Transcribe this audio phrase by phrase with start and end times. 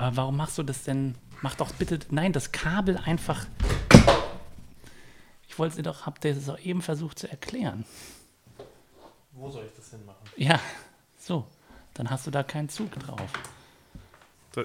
[0.00, 1.14] Aber warum machst du das denn?
[1.42, 3.46] Mach doch bitte, nein, das Kabel einfach.
[5.46, 7.84] Ich wollte sie doch, habt ihr das auch eben versucht zu erklären.
[9.32, 10.26] Wo soll ich das hinmachen?
[10.36, 10.58] Ja,
[11.18, 11.46] so.
[11.92, 13.30] Dann hast du da keinen Zug drauf.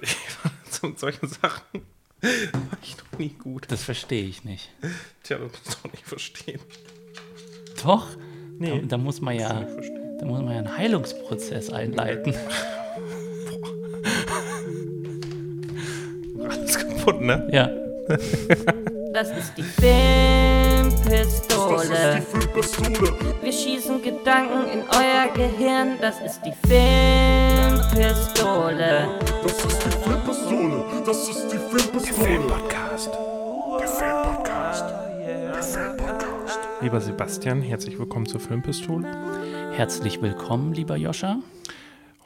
[0.72, 1.82] Zu solchen Sachen
[2.22, 3.70] war ich noch nie gut.
[3.70, 4.70] Das verstehe ich nicht.
[5.24, 6.62] Tja, das musst du doch nicht verstehen.
[7.84, 8.08] Doch?
[8.58, 8.82] Nee.
[8.82, 12.34] Da, da muss man ja, da muss man ja einen Heilungsprozess einleiten.
[17.06, 17.48] Kaputt, ne?
[17.52, 17.70] Ja.
[19.14, 20.98] Das ist die Filmpistole.
[21.88, 23.14] Das ist die Filmpistole.
[23.44, 26.00] Wir schießen Gedanken in euer Gehirn.
[26.02, 28.00] Das ist die Filmpistole.
[29.44, 30.84] Das ist die Filmpistole.
[31.06, 32.40] Das ist die Filmpistole.
[32.40, 33.12] Podcast.
[33.80, 34.86] Der Filmpodcast.
[35.20, 36.60] Der Filmpodcast.
[36.82, 39.08] Lieber Sebastian, herzlich willkommen zur Filmpistole.
[39.74, 41.38] Herzlich willkommen, lieber Joscha.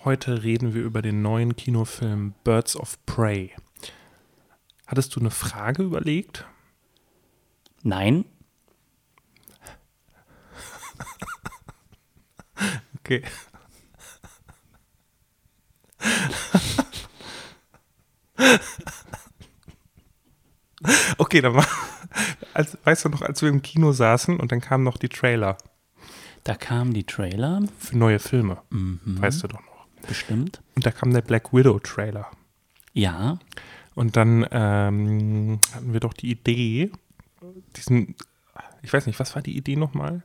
[0.05, 3.51] Heute reden wir über den neuen Kinofilm Birds of Prey.
[4.89, 6.45] Hattest du eine Frage überlegt?
[7.83, 8.25] Nein,
[12.99, 13.23] Okay.
[21.17, 21.67] Okay, dann war,
[22.53, 25.57] als, weißt du noch, als wir im Kino saßen und dann kamen noch die Trailer
[26.45, 29.21] da kamen die Trailer, für neue Filme, Mhm.
[29.21, 29.85] weißt du doch noch.
[30.07, 30.61] bestimmt.
[30.75, 32.31] Und da kam der Black Widow Trailer.
[32.93, 33.37] Ja,
[33.99, 36.89] Und dann ähm, hatten wir doch die Idee,
[37.75, 38.15] diesen,
[38.81, 40.23] ich weiß nicht, was war die Idee nochmal?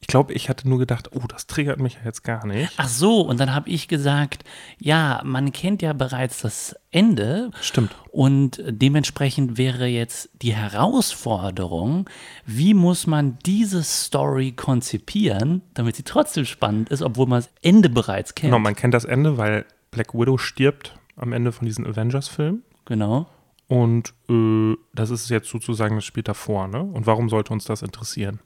[0.00, 2.70] Ich glaube, ich hatte nur gedacht, oh, das triggert mich ja jetzt gar nicht.
[2.76, 4.44] Ach so, und dann habe ich gesagt,
[4.78, 7.96] ja, man kennt ja bereits das Ende Stimmt.
[8.10, 12.10] und dementsprechend wäre jetzt die Herausforderung,
[12.44, 17.88] wie muss man diese Story konzipieren, damit sie trotzdem spannend ist, obwohl man das Ende
[17.88, 18.50] bereits kennt.
[18.50, 22.62] Genau, man kennt das Ende, weil Black Widow stirbt am Ende von diesem Avengers-Film.
[22.84, 23.26] Genau.
[23.66, 26.82] Und äh, das ist jetzt sozusagen das Spiel davor, ne?
[26.82, 28.40] Und warum sollte uns das interessieren?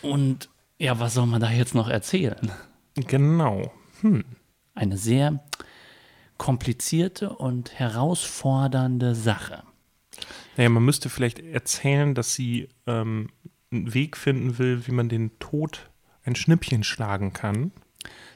[0.00, 2.50] Und ja, was soll man da jetzt noch erzählen?
[2.94, 3.72] Genau.
[4.74, 5.44] Eine sehr
[6.38, 9.62] komplizierte und herausfordernde Sache.
[10.56, 13.28] Naja, man müsste vielleicht erzählen, dass sie ähm,
[13.70, 15.90] einen Weg finden will, wie man den Tod
[16.24, 17.72] ein Schnippchen schlagen kann.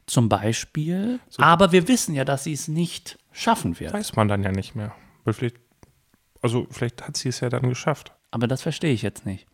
[0.07, 1.21] Zum Beispiel.
[1.39, 3.93] Aber wir wissen ja, dass sie es nicht schaffen wird.
[3.93, 4.95] Weiß man dann ja nicht mehr.
[5.25, 5.57] Weil vielleicht,
[6.43, 8.13] also vielleicht hat sie es ja dann geschafft.
[8.31, 9.47] Aber das verstehe ich jetzt nicht.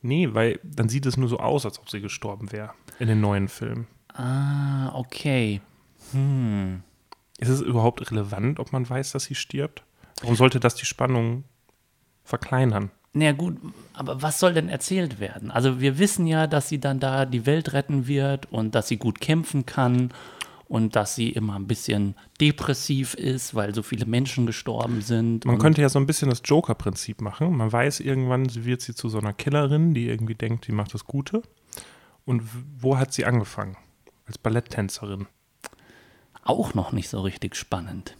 [0.00, 3.20] Nee, weil dann sieht es nur so aus, als ob sie gestorben wäre in den
[3.20, 3.86] neuen Filmen.
[4.14, 5.60] Ah, okay.
[7.38, 9.84] Ist es überhaupt relevant, ob man weiß, dass sie stirbt?
[10.20, 11.44] Warum sollte das die Spannung
[12.24, 12.90] verkleinern?
[13.14, 13.58] Na ja, gut,
[13.92, 15.50] aber was soll denn erzählt werden?
[15.50, 18.96] Also wir wissen ja, dass sie dann da die Welt retten wird und dass sie
[18.96, 20.12] gut kämpfen kann
[20.66, 25.44] und dass sie immer ein bisschen depressiv ist, weil so viele Menschen gestorben sind.
[25.44, 27.54] Man könnte ja so ein bisschen das Joker-Prinzip machen.
[27.54, 30.94] Man weiß irgendwann, sie wird sie zu so einer Killerin, die irgendwie denkt, sie macht
[30.94, 31.42] das Gute.
[32.24, 32.42] Und
[32.78, 33.76] wo hat sie angefangen?
[34.26, 35.26] Als Balletttänzerin.
[36.44, 38.16] auch noch nicht so richtig spannend.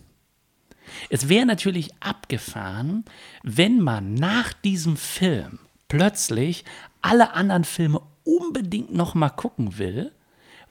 [1.09, 3.05] Es wäre natürlich abgefahren,
[3.43, 6.65] wenn man nach diesem Film plötzlich
[7.01, 10.13] alle anderen Filme unbedingt noch mal gucken will,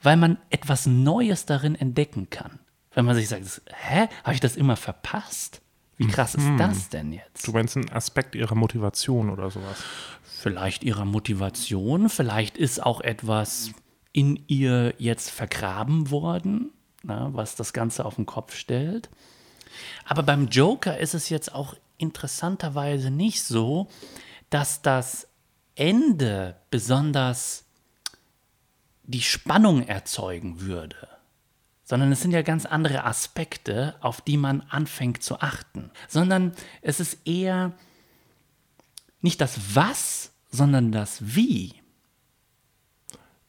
[0.02, 2.58] weil man etwas Neues darin entdecken kann.
[2.94, 5.60] Wenn man sich sagt, hä, habe ich das immer verpasst?
[5.96, 7.46] Wie krass ist das denn jetzt?
[7.46, 9.84] Du meinst einen Aspekt ihrer Motivation oder sowas?
[10.42, 13.70] vielleicht ihrer Motivation, vielleicht ist auch etwas
[14.12, 16.70] in ihr jetzt vergraben worden,
[17.02, 19.08] na, was das Ganze auf den Kopf stellt.
[20.04, 23.88] Aber beim Joker ist es jetzt auch interessanterweise nicht so,
[24.50, 25.28] dass das
[25.74, 27.64] Ende besonders
[29.04, 31.08] die Spannung erzeugen würde,
[31.84, 36.52] sondern es sind ja ganz andere Aspekte, auf die man anfängt zu achten, sondern
[36.82, 37.72] es ist eher
[39.20, 41.74] nicht das Was, sondern das Wie.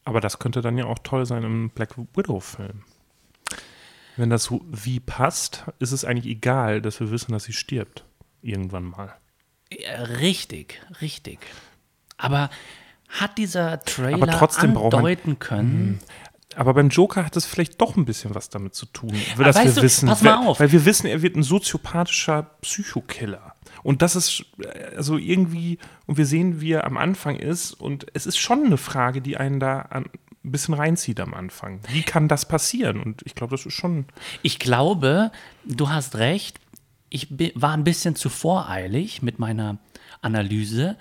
[0.05, 2.83] Aber das könnte dann ja auch toll sein im Black Widow-Film.
[4.17, 8.05] Wenn das so wie passt, ist es eigentlich egal, dass wir wissen, dass sie stirbt.
[8.41, 9.13] Irgendwann mal.
[9.71, 11.39] Ja, richtig, richtig.
[12.17, 12.49] Aber
[13.09, 15.07] hat dieser Trailer Aber trotzdem braucht man- Mhm.
[15.07, 15.99] andeuten können,
[16.55, 19.71] Aber beim Joker hat es vielleicht doch ein bisschen was damit zu tun, dass wir
[19.71, 20.59] du, wissen, pass mal weil- auf.
[20.59, 23.55] weil wir wissen, er wird ein soziopathischer Psychokiller.
[23.81, 24.45] Und das ist
[24.95, 28.77] also irgendwie, und wir sehen, wie er am Anfang ist, und es ist schon eine
[28.77, 30.05] Frage, die einen da an,
[30.43, 31.79] ein bisschen reinzieht am Anfang.
[31.89, 32.99] Wie kann das passieren?
[33.01, 34.05] Und ich glaube, das ist schon.
[34.41, 35.31] Ich glaube,
[35.65, 36.59] du hast recht.
[37.09, 39.77] Ich war ein bisschen zu voreilig mit meiner
[40.21, 40.97] Analyse.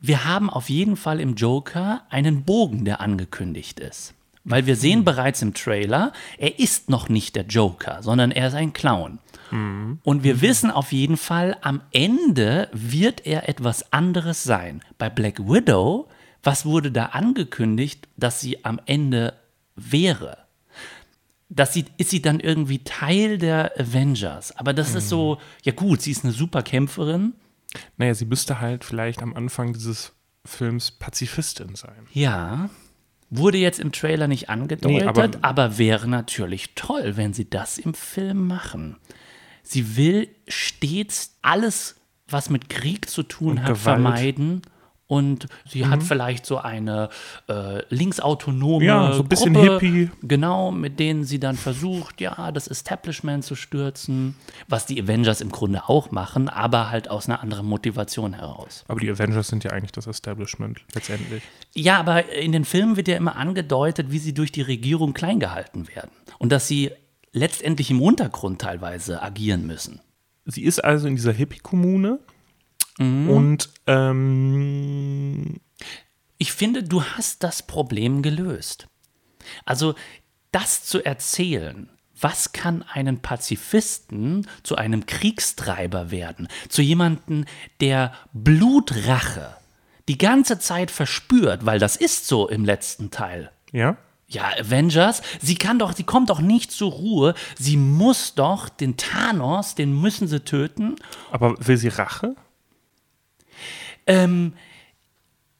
[0.00, 4.12] Wir haben auf jeden Fall im Joker einen Bogen, der angekündigt ist.
[4.44, 8.54] Weil wir sehen bereits im Trailer, er ist noch nicht der Joker, sondern er ist
[8.54, 9.18] ein Clown.
[10.02, 14.82] Und wir wissen auf jeden Fall, am Ende wird er etwas anderes sein.
[14.98, 16.08] Bei Black Widow,
[16.46, 19.34] was wurde da angekündigt, dass sie am Ende
[19.74, 20.38] wäre?
[21.48, 24.56] Dass sie, ist sie dann irgendwie Teil der Avengers.
[24.56, 27.34] Aber das ist so, ja gut, sie ist eine super Kämpferin.
[27.96, 30.12] Naja, sie müsste halt vielleicht am Anfang dieses
[30.44, 32.06] Films Pazifistin sein.
[32.12, 32.70] Ja,
[33.30, 37.94] wurde jetzt im Trailer nicht angedeutet, aber- aber, wäre natürlich toll, wenn sie das im
[37.94, 38.96] Film machen.
[39.62, 41.96] Sie will stets alles,
[42.28, 43.78] was mit Krieg zu tun hat, Gewalt.
[43.82, 44.62] vermeiden.
[45.08, 47.10] Und sie hat vielleicht so eine
[47.48, 50.10] äh, linksautonome Ja, so ein bisschen Gruppe, Hippie.
[50.22, 54.34] Genau, mit denen sie dann versucht, ja, das Establishment zu stürzen,
[54.66, 58.84] was die Avengers im Grunde auch machen, aber halt aus einer anderen Motivation heraus.
[58.88, 61.44] Aber die Avengers sind ja eigentlich das Establishment letztendlich.
[61.72, 65.38] Ja, aber in den Filmen wird ja immer angedeutet, wie sie durch die Regierung klein
[65.38, 66.10] gehalten werden.
[66.38, 66.90] Und dass sie
[67.32, 70.00] letztendlich im Untergrund teilweise agieren müssen.
[70.46, 72.18] Sie ist also in dieser Hippie-Kommune
[72.98, 75.60] und ähm,
[76.38, 78.88] Ich finde, du hast das Problem gelöst.
[79.64, 79.94] Also
[80.52, 81.88] das zu erzählen,
[82.18, 87.44] was kann einen Pazifisten zu einem Kriegstreiber werden, zu jemandem,
[87.80, 89.56] der Blutrache
[90.08, 93.50] die ganze Zeit verspürt, weil das ist so im letzten Teil.
[93.72, 93.96] ja,
[94.28, 97.34] Ja, Avengers, sie kann doch, sie kommt doch nicht zur Ruhe.
[97.56, 100.96] Sie muss doch den Thanos, den müssen sie töten.
[101.30, 102.34] aber will sie Rache?
[104.06, 104.54] Ähm,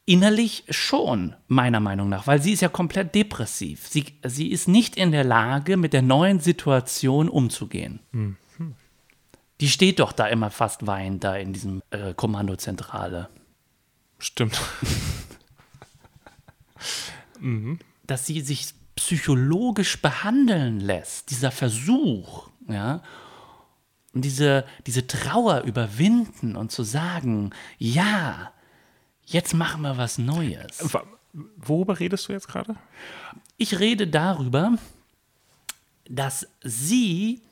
[0.04, 3.88] innerlich schon, meiner Meinung nach, weil sie ist ja komplett depressiv.
[3.88, 8.00] Sie, sie ist nicht in der Lage, mit der neuen Situation umzugehen.
[9.60, 13.28] Die steht doch da immer fast weinend da in diesem äh, Kommandozentrale.
[14.18, 14.60] Stimmt.
[18.06, 23.02] dass sie sich psychologisch behandeln lässt, dieser Versuch, ja,
[24.16, 28.50] und diese, diese Trauer überwinden und zu sagen, ja,
[29.26, 30.82] jetzt machen wir was Neues.
[31.58, 32.76] Worüber redest du jetzt gerade?
[33.58, 34.78] Ich rede darüber,
[36.08, 37.42] dass sie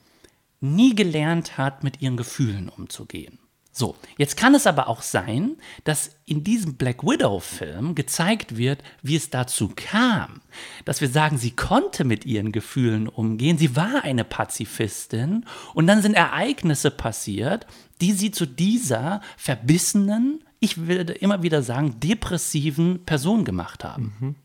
[0.61, 3.39] nie gelernt hat, mit ihren Gefühlen umzugehen.
[3.77, 9.17] So, jetzt kann es aber auch sein, dass in diesem Black Widow-Film gezeigt wird, wie
[9.17, 10.43] es dazu kam.
[10.85, 15.45] Dass wir sagen, sie konnte mit ihren Gefühlen umgehen, sie war eine Pazifistin
[15.75, 17.67] und dann sind Ereignisse passiert,
[18.01, 24.37] die sie zu dieser verbissenen, ich würde immer wieder sagen, depressiven Person gemacht haben.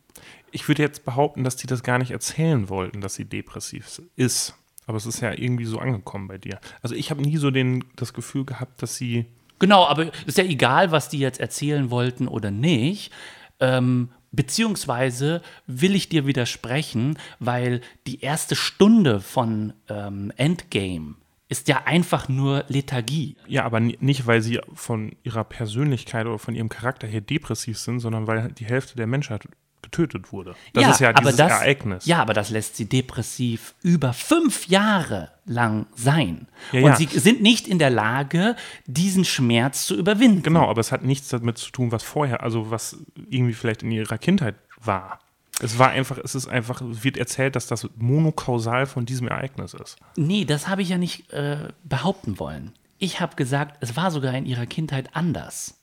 [0.52, 4.56] Ich würde jetzt behaupten, dass die das gar nicht erzählen wollten, dass sie depressiv ist.
[4.89, 6.59] Aber es ist ja irgendwie so angekommen bei dir.
[6.81, 9.27] Also ich habe nie so den, das Gefühl gehabt, dass sie.
[9.59, 13.12] Genau, aber ist ja egal, was die jetzt erzählen wollten oder nicht.
[13.59, 21.13] Ähm, beziehungsweise will ich dir widersprechen, weil die erste Stunde von ähm, Endgame
[21.50, 23.35] ist ja einfach nur Lethargie.
[23.47, 27.77] Ja, aber ni- nicht, weil sie von ihrer Persönlichkeit oder von ihrem Charakter her depressiv
[27.77, 29.44] sind, sondern weil die Hälfte der Menschheit
[29.81, 30.56] getötet wurde.
[30.74, 32.06] Das ist ja dieses Ereignis.
[32.06, 36.48] Ja, aber das lässt sie depressiv über fünf Jahre lang sein.
[36.72, 36.96] Ja, Und ja.
[36.96, 38.56] sie sind nicht in der Lage,
[38.86, 40.44] diesen Schmerz zu überwinden.
[40.44, 42.98] Genau, aber es hat nichts damit zu tun, was vorher, also was
[43.30, 45.20] irgendwie vielleicht in ihrer Kindheit war.
[45.62, 49.74] Es war einfach, es ist einfach, es wird erzählt, dass das monokausal von diesem Ereignis
[49.74, 49.98] ist.
[50.16, 52.74] Nee, das habe ich ja nicht äh, behaupten wollen.
[52.98, 55.79] Ich habe gesagt, es war sogar in ihrer Kindheit anders.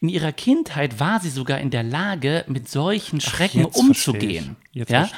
[0.00, 4.56] In ihrer Kindheit war sie sogar in der Lage, mit solchen Schrecken verstehe umzugehen.
[4.72, 5.08] ja?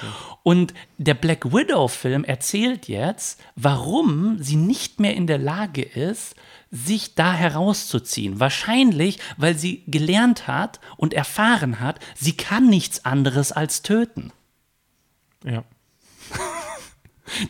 [0.42, 6.36] Und der Black Widow-Film erzählt jetzt, warum sie nicht mehr in der Lage ist,
[6.70, 8.40] sich da herauszuziehen.
[8.40, 14.32] Wahrscheinlich, weil sie gelernt hat und erfahren hat, sie kann nichts anderes als töten.
[15.44, 15.64] Ja.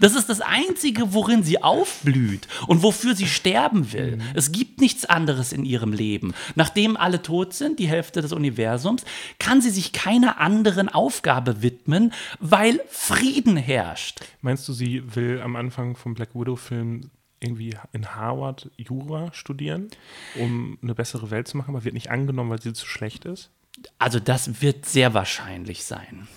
[0.00, 4.18] Das ist das Einzige, worin sie aufblüht und wofür sie sterben will.
[4.34, 6.34] Es gibt nichts anderes in ihrem Leben.
[6.54, 9.04] Nachdem alle tot sind, die Hälfte des Universums,
[9.38, 14.20] kann sie sich keiner anderen Aufgabe widmen, weil Frieden herrscht.
[14.40, 19.88] Meinst du, sie will am Anfang vom Black Widow-Film irgendwie in Harvard Jura studieren,
[20.36, 23.50] um eine bessere Welt zu machen, aber wird nicht angenommen, weil sie zu schlecht ist?
[23.98, 26.28] Also das wird sehr wahrscheinlich sein.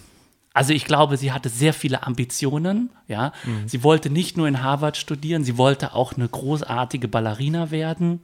[0.53, 2.89] Also ich glaube, sie hatte sehr viele Ambitionen.
[3.08, 3.32] Ja,
[3.65, 8.22] sie wollte nicht nur in Harvard studieren, sie wollte auch eine großartige Ballerina werden.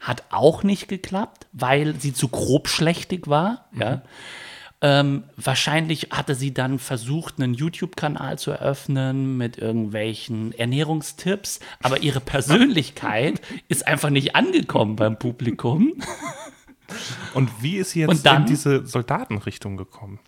[0.00, 3.66] Hat auch nicht geklappt, weil sie zu grobschlächtig war.
[3.72, 4.02] Ja.
[4.80, 12.20] Ähm, wahrscheinlich hatte sie dann versucht, einen YouTube-Kanal zu eröffnen mit irgendwelchen Ernährungstipps, aber ihre
[12.20, 15.94] Persönlichkeit ist einfach nicht angekommen beim Publikum.
[17.34, 18.42] Und wie ist sie jetzt dann?
[18.42, 20.20] in diese Soldatenrichtung gekommen?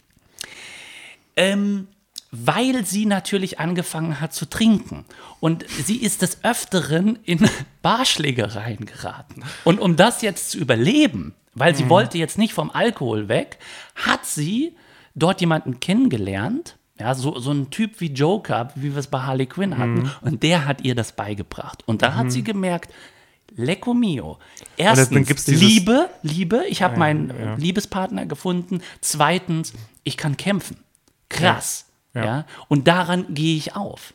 [1.41, 1.89] Ähm,
[2.33, 5.05] weil sie natürlich angefangen hat zu trinken.
[5.41, 7.49] Und sie ist des Öfteren in
[7.83, 9.43] Barschlägereien geraten.
[9.65, 13.59] Und um das jetzt zu überleben, weil sie wollte jetzt nicht vom Alkohol weg,
[13.97, 14.77] hat sie
[15.15, 19.47] dort jemanden kennengelernt, ja, so, so ein Typ wie Joker, wie wir es bei Harley
[19.47, 21.83] Quinn hatten, und der hat ihr das beigebracht.
[21.87, 22.93] Und da hat sie gemerkt,
[23.57, 24.39] Lecco mio.
[24.77, 27.55] Erstens, Liebe, Liebe, ich habe meinen ja.
[27.57, 28.81] Liebespartner gefunden.
[29.01, 29.73] Zweitens,
[30.05, 30.77] ich kann kämpfen.
[31.31, 31.87] Krass.
[32.15, 32.25] Ja.
[32.25, 32.47] Ja.
[32.69, 34.13] Und daran gehe ich auf.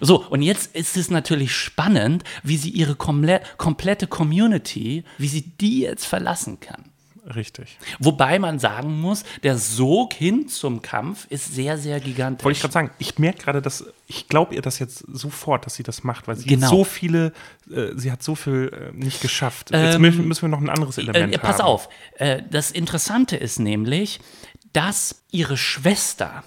[0.00, 5.42] So, und jetzt ist es natürlich spannend, wie sie ihre komple komplette Community, wie sie
[5.42, 6.86] die jetzt verlassen kann.
[7.34, 7.76] Richtig.
[7.98, 12.44] Wobei man sagen muss, der Sog hin zum Kampf ist sehr, sehr gigantisch.
[12.44, 15.74] Wollte ich gerade sagen, ich merke gerade, dass ich glaube ihr das jetzt sofort, dass
[15.74, 16.68] sie das macht, weil sie Genau.
[16.68, 17.32] so viele,
[17.68, 19.70] äh, sie hat so viel äh, nicht geschafft.
[19.72, 21.66] Jetzt Ähm, müssen müssen wir noch ein anderes Element Äh, pass haben.
[21.66, 21.88] auf,
[22.18, 24.20] äh, das Interessante ist nämlich,
[24.76, 26.44] dass ihre Schwester,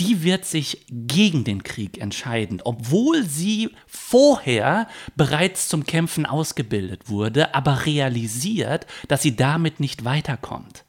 [0.00, 7.54] die wird sich gegen den Krieg entscheiden, obwohl sie vorher bereits zum Kämpfen ausgebildet wurde,
[7.54, 10.84] aber realisiert, dass sie damit nicht weiterkommt.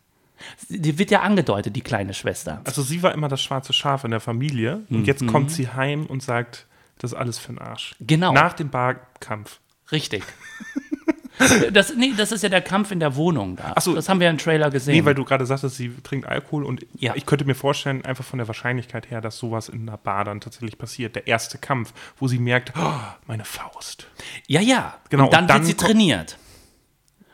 [0.69, 2.61] Die wird ja angedeutet, die kleine Schwester.
[2.63, 6.05] Also sie war immer das schwarze Schaf in der Familie und jetzt kommt sie heim
[6.05, 6.67] und sagt,
[6.99, 7.95] das ist alles für den Arsch.
[7.99, 8.07] Mhm.
[8.07, 8.31] Genau.
[8.31, 9.59] Nach dem Barkampf.
[9.91, 10.23] Richtig.
[11.71, 13.73] Das, nee, das ist ja der Kampf in der Wohnung da.
[13.75, 13.95] Ach so.
[13.95, 14.95] Das haben wir im Trailer gesehen.
[14.95, 17.13] Nee, weil du gerade sagtest, sie trinkt Alkohol und Ja.
[17.15, 20.41] ich könnte mir vorstellen, einfach von der Wahrscheinlichkeit her, dass sowas in einer Bar dann
[20.41, 21.15] tatsächlich passiert.
[21.15, 22.93] Der erste Kampf, wo sie merkt, oh,
[23.27, 24.07] meine Faust.
[24.47, 24.95] ja, ja.
[25.09, 26.37] Genau, Und dann, und dann wird sie trainiert.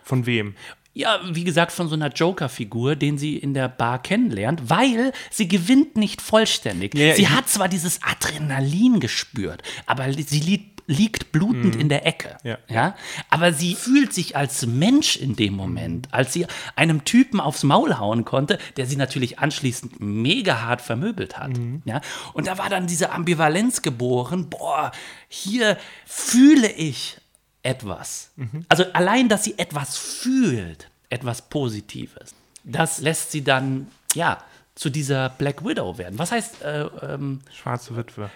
[0.04, 0.56] Von wem?
[0.94, 5.48] Ja, wie gesagt, von so einer Joker-Figur, den sie in der Bar kennenlernt, weil sie
[5.48, 6.96] gewinnt nicht vollständig.
[6.96, 12.06] Ja, ja, sie hat zwar dieses Adrenalin gespürt, aber sie liegt, liegt blutend in der
[12.06, 12.38] Ecke.
[12.44, 12.56] Mhm.
[12.70, 12.96] Ja.
[13.30, 18.00] Aber sie fühlt sich als Mensch in dem Moment, als sie einem Typen aufs Maul
[18.00, 21.58] hauen konnte, der sie natürlich anschließend mega hart vermöbelt hat.
[21.58, 21.82] Mhm.
[21.86, 22.02] Ja?
[22.34, 24.92] Und da war dann diese Ambivalenz geboren, boah,
[25.28, 27.18] hier fühle ich
[27.64, 28.32] etwas.
[28.38, 28.66] Mhm.
[28.70, 34.42] Also allein, dass sie etwas fühlt, etwas Positives, das lässt sie dann, ja,
[34.76, 36.20] zu dieser Black Widow werden.
[36.20, 38.30] Was heißt, äh, ähm, Schwarze Witwe.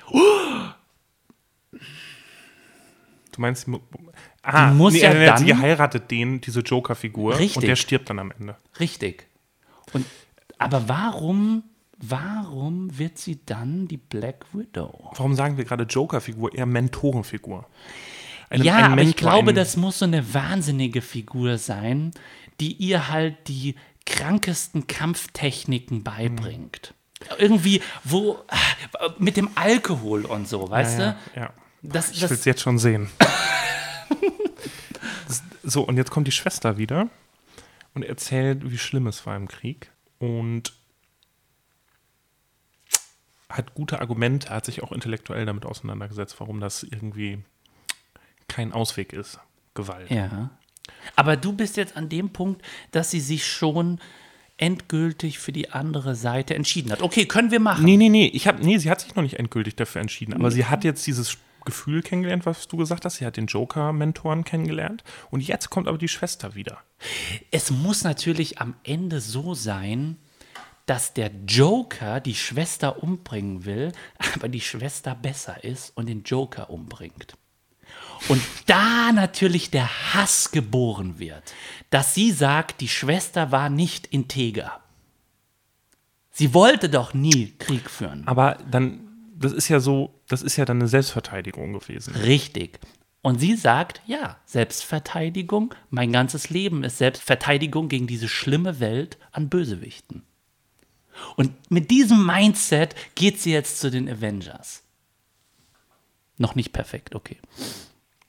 [3.32, 3.68] Du meinst,
[4.44, 7.58] ah, Die muss ja äh, dann- sie heiratet den, diese Joker-Figur, Richtig.
[7.58, 8.58] und der stirbt dann am Ende.
[8.80, 9.28] richtig.
[9.94, 10.06] Und,
[10.58, 11.64] aber warum,
[11.98, 15.12] warum wird sie dann die Black Widow?
[15.16, 17.66] Warum sagen wir gerade Joker-Figur, eher Mentorenfigur?
[18.50, 22.12] Eine- ja, ein aber ich glaube, das muss so eine wahnsinnige Figur sein,
[22.60, 26.94] die ihr halt die krankesten Kampftechniken beibringt.
[27.38, 28.58] Irgendwie, wo, ah,
[29.20, 31.40] mit dem Alkohol und so, weißt ja, du?
[31.40, 31.54] ja.
[31.82, 33.10] Das, Ich will es jetzt schon sehen.
[35.28, 37.10] das, so, und jetzt kommt die Schwester wieder
[37.94, 39.92] und erzählt, wie schlimm es war im Krieg.
[40.20, 40.74] Und
[43.50, 47.40] hat gute Argumente, hat sich auch intellektuell damit auseinandergesetzt, warum das irgendwie
[48.48, 49.40] kein Ausweg ist.
[49.74, 50.12] Gewalt.
[50.12, 50.50] ja.
[51.16, 52.62] Aber du bist jetzt an dem Punkt,
[52.92, 54.00] dass sie sich schon
[54.58, 57.02] endgültig für die andere Seite entschieden hat.
[57.02, 57.84] Okay, können wir machen.
[57.86, 60.52] Nee, nee, nee, ich hab, nee, sie hat sich noch nicht endgültig dafür entschieden, aber
[60.52, 63.16] sie hat jetzt dieses Gefühl kennengelernt, was du gesagt hast.
[63.16, 66.80] Sie hat den Joker-Mentoren kennengelernt und jetzt kommt aber die Schwester wieder.
[67.52, 70.18] Es muss natürlich am Ende so sein,
[70.86, 73.92] dass der Joker die Schwester umbringen will,
[74.36, 77.38] aber die Schwester besser ist und den Joker umbringt.
[78.28, 81.54] Und da natürlich der Hass geboren wird,
[81.90, 84.82] dass sie sagt, die Schwester war nicht integer.
[86.32, 88.28] Sie wollte doch nie Krieg führen.
[88.28, 89.11] Aber dann,
[89.42, 92.16] das ist ja so, das ist ja dann eine Selbstverteidigung gewesen.
[92.16, 92.80] Richtig.
[93.22, 99.50] Und sie sagt, ja, Selbstverteidigung, mein ganzes Leben ist Selbstverteidigung gegen diese schlimme Welt an
[99.50, 100.24] Bösewichten.
[101.36, 104.84] Und mit diesem Mindset geht sie jetzt zu den Avengers.
[106.38, 107.38] Noch nicht perfekt, okay.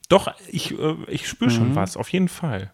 [0.09, 1.55] Doch, ich, äh, ich spüre Mhm.
[1.55, 2.71] schon was, auf jeden Fall.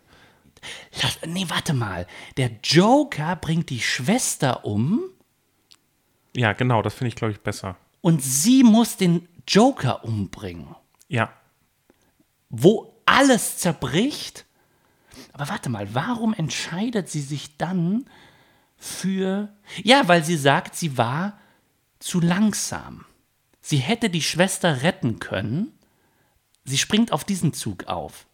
[1.01, 2.05] Lass, nee, warte mal.
[2.35, 4.99] Der Joker bringt die Schwester um
[6.35, 7.77] Ja, genau, das finde ich, glaube ich, besser.
[8.01, 10.75] Und sie muss den Joker umbringen.
[11.07, 11.33] Ja.
[12.49, 14.45] wo alles zerbricht.
[15.33, 18.05] Aber warte mal, warum entscheidet sie sich dann
[18.77, 19.49] für.
[19.83, 21.39] Ja, weil sie sagt, sie war
[21.99, 23.05] zu langsam.
[23.61, 25.71] Sie hätte die Schwester retten können.
[26.63, 28.25] Sie springt auf diesen Zug auf.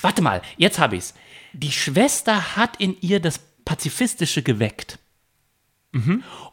[0.00, 1.14] Warte mal, jetzt habe ich's.
[1.52, 4.98] Die Schwester hat in ihr das Pazifistische geweckt.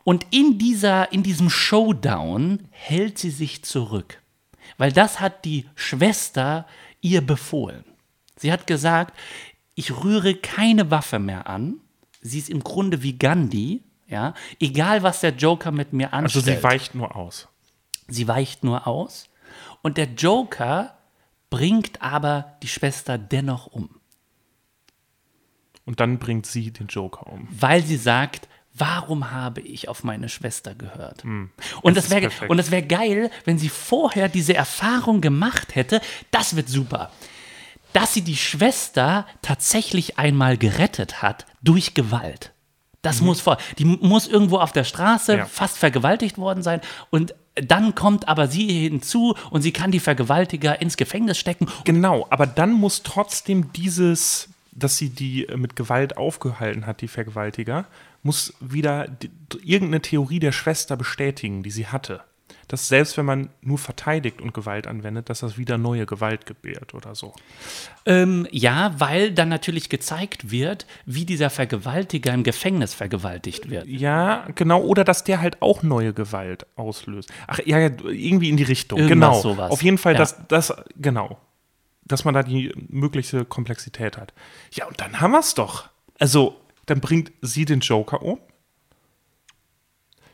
[0.03, 4.21] Und in, dieser, in diesem Showdown hält sie sich zurück.
[4.77, 6.65] Weil das hat die Schwester
[7.01, 7.83] ihr befohlen.
[8.35, 9.15] Sie hat gesagt,
[9.75, 11.75] ich rühre keine Waffe mehr an.
[12.21, 16.57] Sie ist im Grunde wie Gandhi, Ja, egal was der Joker mit mir Also anstellt.
[16.57, 17.47] sie weicht nur aus.
[18.07, 19.29] Sie weicht nur aus.
[19.83, 20.97] Und der Joker
[21.51, 23.89] bringt aber die Schwester dennoch um,
[25.85, 27.47] Und dann bringt sie den Joker um.
[27.51, 31.23] weil sie sagt, warum habe ich auf meine Schwester gehört?
[31.25, 32.49] Und das wäre perfekt.
[32.51, 36.01] und das wäre geil, wenn sie vorher diese Erfahrung gemacht hätte.
[36.31, 37.11] Das wird super.
[37.93, 42.51] Dass sie die Schwester tatsächlich einmal gerettet hat durch Gewalt.
[43.01, 43.57] Das muss vor.
[43.77, 45.39] Die muss irgendwo auf der Straße Mhm.
[45.39, 45.45] Ja.
[45.45, 50.79] fast vergewaltigt worden sein und dann kommt aber sie hinzu und sie kann die Vergewaltiger
[50.81, 51.67] ins Gefängnis stecken.
[51.85, 57.07] Genau, aber dann muss trotzdem dieses, dass sie die äh, mit Gewalt aufgehalten hat, die
[57.07, 57.85] Vergewaltiger,
[58.23, 59.31] muss wieder die,
[59.63, 62.21] irgendeine Theorie der Schwester bestätigen, die sie hatte.
[62.67, 66.93] Dass selbst wenn man nur verteidigt und Gewalt anwendet, dass das wieder neue Gewalt gebärt
[66.93, 67.33] oder so.
[68.05, 73.87] Ähm, ja, weil dann natürlich gezeigt wird, wie dieser Vergewaltiger im Gefängnis vergewaltigt wird.
[73.87, 77.31] Ja, genau, oder dass der halt auch neue Gewalt auslöst.
[77.47, 78.99] Ach ja, irgendwie in die Richtung.
[78.99, 79.55] Irgendwas genau.
[79.55, 79.71] sowas.
[79.71, 80.19] Auf jeden Fall, Ja.
[80.19, 81.39] dass das, genau.
[82.03, 84.33] Dass man da die mögliche Komplexität hat.
[84.73, 85.87] Ja, und dann haben wir es doch.
[86.19, 88.39] Also, dann bringt sie den Joker um.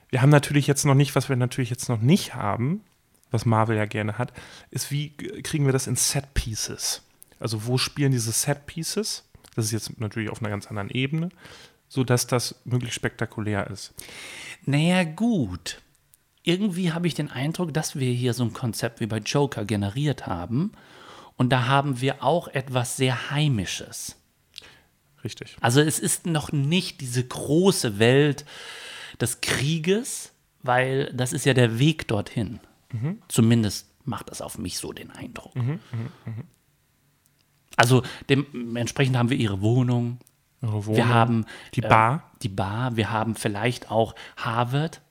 [0.10, 2.84] Wir haben natürlich jetzt noch nicht, was wir natürlich jetzt noch nicht haben,
[3.32, 4.32] was Marvel ja gerne hat,
[4.70, 7.02] ist, wie kriegen wir das in Set Pieces?
[7.40, 9.26] Also, wo spielen diese Set Pieces?
[9.56, 11.30] Das ist jetzt natürlich auf einer ganz anderen Ebene,
[11.90, 13.94] sodass das möglichst spektakulär ist.
[14.66, 15.82] Naja, gut.
[16.44, 20.28] Irgendwie habe ich den Eindruck, dass wir hier so ein Konzept wie bei Joker generiert
[20.28, 20.74] haben.
[21.36, 24.18] Und da haben wir auch etwas sehr Heimisches.
[25.24, 25.56] Richtig.
[25.62, 28.46] Also es ist noch nicht diese große Welt
[29.22, 32.60] des Krieges, weil das ist ja der Weg dorthin.
[33.28, 35.54] Zumindest macht das auf mich so den Eindruck.
[37.76, 40.20] Also dementsprechend haben wir ihre Wohnung,
[40.62, 42.32] Ihre Wohnung, wir haben die äh, Bar.
[42.42, 45.02] die Bar, wir haben vielleicht auch Harvard.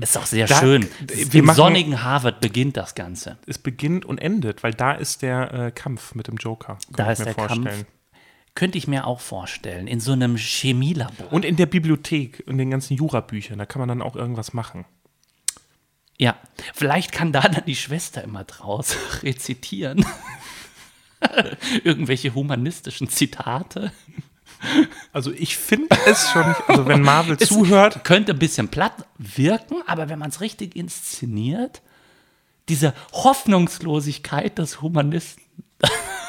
[0.00, 0.88] Ist auch sehr Da- schön.
[1.06, 3.38] wir Im machen- sonnigen Harvard beginnt das Ganze.
[3.46, 6.74] es beginnt und endet, weil da ist der äh, Kampf mit dem Joker.
[6.74, 7.64] Kann Da ich ist mir der vorstellen.
[7.64, 7.86] Kampf.
[8.54, 9.86] Könnte ich mir auch vorstellen.
[9.86, 11.32] In so einem Chemielabor.
[11.32, 14.84] Und in der Bibliothek, in den ganzen Jurabüchern, da kann man dann auch irgendwas machen.
[16.18, 16.36] Ja,
[16.72, 20.06] vielleicht kann da dann die Schwester immer draus rezitieren.
[21.84, 23.92] Irgendwelche humanistischen Zitate.
[25.12, 29.76] Also ich finde es schon, also wenn Marvel Es zuhört, Könnte ein bisschen platt wirken,
[29.86, 31.82] aber wenn man es richtig inszeniert,
[32.68, 35.42] diese Hoffnungslosigkeit des Humanisten,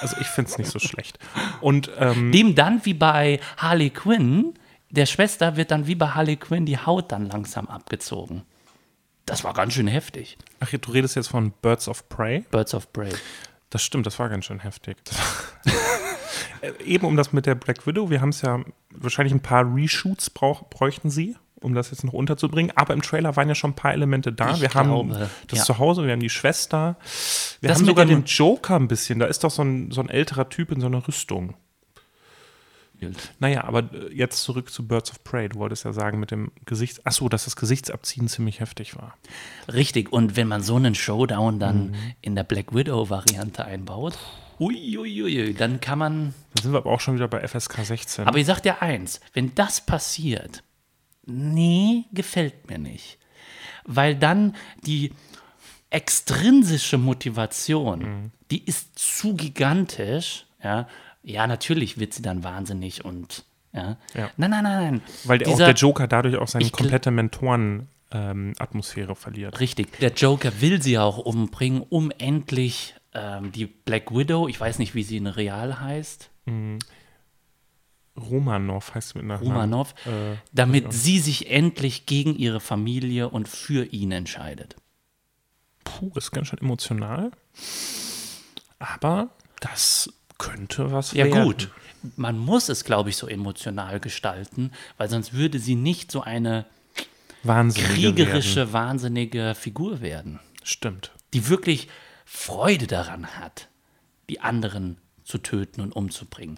[0.02, 1.20] also ich finde es nicht so schlecht.
[1.62, 4.54] Und ähm, dem dann wie bei Harley Quinn,
[4.90, 8.44] der Schwester wird dann wie bei Harley Quinn die Haut dann langsam abgezogen.
[9.26, 10.38] Das war ganz schön heftig.
[10.60, 12.46] ach, du redest jetzt von Birds of Prey.
[12.52, 13.12] Birds of Prey.
[13.72, 14.98] Das stimmt, das war ganz schön heftig.
[16.62, 19.66] Äh, Eben um das mit der Black Widow, wir haben es ja, wahrscheinlich ein paar
[19.76, 22.72] Reshoots brauch, bräuchten sie, um das jetzt noch unterzubringen.
[22.76, 24.54] Aber im Trailer waren ja schon ein paar Elemente da.
[24.54, 25.66] Ich wir haben glaube, das ja.
[25.66, 26.96] Zuhause, wir haben die Schwester.
[27.60, 29.20] Wir Das haben sogar den Joker ein bisschen.
[29.20, 31.56] Da ist doch so ein, so ein älterer Typ in so einer Rüstung.
[33.40, 35.50] Naja, aber äh, jetzt zurück zu Birds of Prey.
[35.50, 37.06] Du wolltest ja sagen, mit dem Gesichts.
[37.06, 39.16] Achso, dass das Gesichtsabziehen ziemlich heftig war.
[39.72, 41.96] Richtig, und wenn man so einen Showdown dann Mhm.
[42.22, 44.18] in der Black Widow-Variante einbaut,
[44.60, 46.34] uiuiui, dann kann man.
[46.56, 48.28] Da sind wir aber auch schon wieder bei FSK 16.
[48.28, 50.64] Aber ich sag dir eins: Wenn das passiert,
[51.26, 53.18] nee, gefällt mir nicht.
[53.86, 55.12] Weil dann die
[55.90, 58.32] extrinsische Motivation, Mhm.
[58.52, 60.88] die ist zu gigantisch, ja.
[61.24, 63.44] Ja, natürlich wird sie dann wahnsinnig und.
[63.74, 63.98] Ja.
[64.14, 64.30] Ja.
[64.38, 65.02] Nein, nein, nein, nein.
[65.26, 69.60] Weil der, auch Dieser- der Joker dadurch auch seine Ich gl- komplette Mentoren-Atmosphäre verliert.
[69.60, 70.00] Richtig.
[70.00, 74.94] Der Joker will sie auch umbringen, um endlich ähm, die Black Widow, ich weiß nicht,
[74.94, 76.30] wie sie in real heißt,
[78.18, 79.54] Romanov heißt sie mit Nachnamen.
[79.54, 84.76] Romanov, Äh, damit sie sich endlich gegen ihre Familie und für ihn entscheidet.
[85.84, 87.32] puh, ist ganz schön emotional.
[88.80, 91.44] Aber das könnte was Ja werden.
[91.44, 91.70] gut,
[92.18, 96.66] man muss es, glaube ich, so emotional gestalten, weil sonst würde sie nicht so eine
[97.44, 98.74] Wahnsinnige kriegerische, Werden.
[98.74, 101.12] wahnsinnige Figur werden, Stimmt.
[101.34, 101.88] die wirklich
[102.26, 103.70] Freude daran hat,
[104.30, 106.58] die anderen zu töten und umzubringen.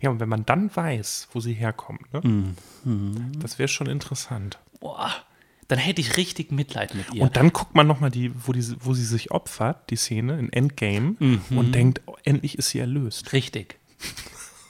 [0.00, 2.54] Ja, und wenn man dann weiß, wo sie herkommt, ne?
[3.38, 4.58] das wäre schon interessant.
[4.80, 5.10] Boah,
[5.68, 7.22] dann hätte ich richtig Mitleid mit ihr.
[7.22, 10.52] Und dann guckt man nochmal, die, wo, die, wo sie sich opfert, die Szene in
[10.52, 11.42] Endgame, Mhm.
[11.58, 13.32] und denkt, oh, endlich ist sie erlöst.
[13.32, 13.78] Richtig.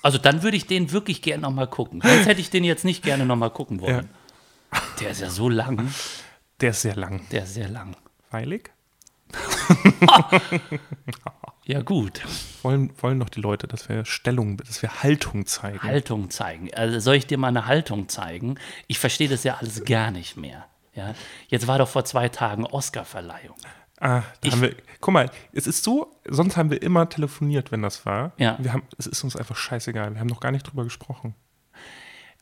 [0.03, 2.01] Also dann würde ich den wirklich gerne nochmal gucken.
[2.03, 4.09] Sonst hätte ich den jetzt nicht gerne nochmal gucken wollen.
[5.01, 5.93] Der ist ja so lang.
[6.61, 6.95] Der ist sehr
[7.31, 7.97] Der ist sehr lang.
[8.31, 8.71] langweilig.
[11.65, 12.23] Ja, gut.
[12.63, 15.83] Wollen, wollen doch die Leute, dass wir Stellung, dass wir Haltung zeigen.
[15.83, 16.73] Haltung zeigen.
[16.75, 18.59] Also soll ich dir mal eine Haltung zeigen?
[18.87, 20.67] Ich verstehe das ja alles gar nicht mehr.
[20.95, 21.15] Ja?
[21.49, 23.57] Jetzt war doch vor zwei Tagen Oscar-Verleihung.
[24.01, 27.83] Ah, da haben wir, guck mal, es ist so, sonst haben wir immer telefoniert, wenn
[27.83, 28.33] das war.
[28.39, 28.57] Ja.
[28.59, 30.15] Wir haben, es ist uns einfach scheißegal.
[30.15, 31.35] Wir haben noch gar nicht drüber gesprochen.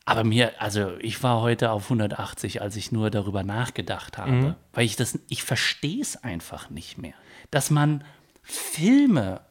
[0.09, 4.31] Aber mir, also ich war heute auf 180, als ich nur darüber nachgedacht habe,
[4.73, 7.13] weil ich das, ich verstehe es einfach nicht mehr,
[7.51, 8.03] dass man
[8.41, 9.41] Filme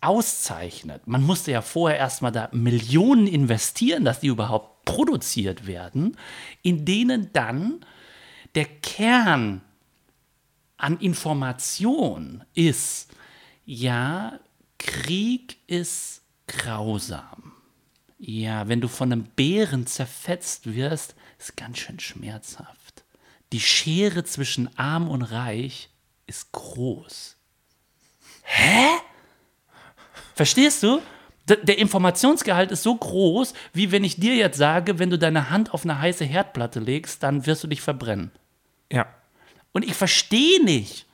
[0.00, 1.06] auszeichnet.
[1.06, 6.16] Man musste ja vorher erstmal da Millionen investieren, dass die überhaupt produziert werden,
[6.62, 7.84] in denen dann
[8.54, 9.62] der Kern
[10.76, 13.10] an Information ist,
[13.64, 14.38] ja,
[14.78, 17.53] Krieg ist grausam.
[18.26, 23.04] Ja, wenn du von einem Bären zerfetzt wirst, ist ganz schön schmerzhaft.
[23.52, 25.90] Die Schere zwischen arm und reich
[26.26, 27.36] ist groß.
[28.44, 28.86] Hä?
[30.34, 31.02] Verstehst du?
[31.46, 35.74] Der Informationsgehalt ist so groß, wie wenn ich dir jetzt sage, wenn du deine Hand
[35.74, 38.30] auf eine heiße Herdplatte legst, dann wirst du dich verbrennen.
[38.90, 39.06] Ja.
[39.72, 41.04] Und ich verstehe nicht,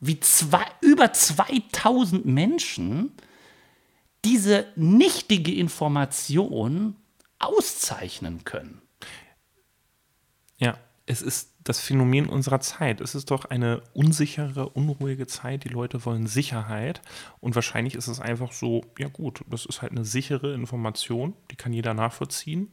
[0.00, 3.12] wie zwei, über 2000 Menschen
[4.24, 6.96] diese nichtige Information
[7.38, 8.80] auszeichnen können.
[10.58, 13.00] Ja, es ist das Phänomen unserer Zeit.
[13.00, 15.64] Es ist doch eine unsichere, unruhige Zeit.
[15.64, 17.00] Die Leute wollen Sicherheit.
[17.40, 21.56] Und wahrscheinlich ist es einfach so, ja gut, das ist halt eine sichere Information, die
[21.56, 22.70] kann jeder nachvollziehen.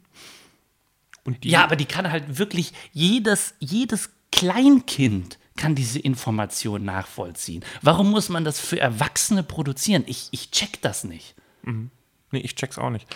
[1.44, 7.64] Ja, aber die kann halt wirklich jedes, jedes Kleinkind kann diese Information nachvollziehen.
[7.82, 10.04] Warum muss man das für Erwachsene produzieren?
[10.08, 11.36] Ich, ich check das nicht.
[11.64, 13.08] Nee, ich check's auch nicht.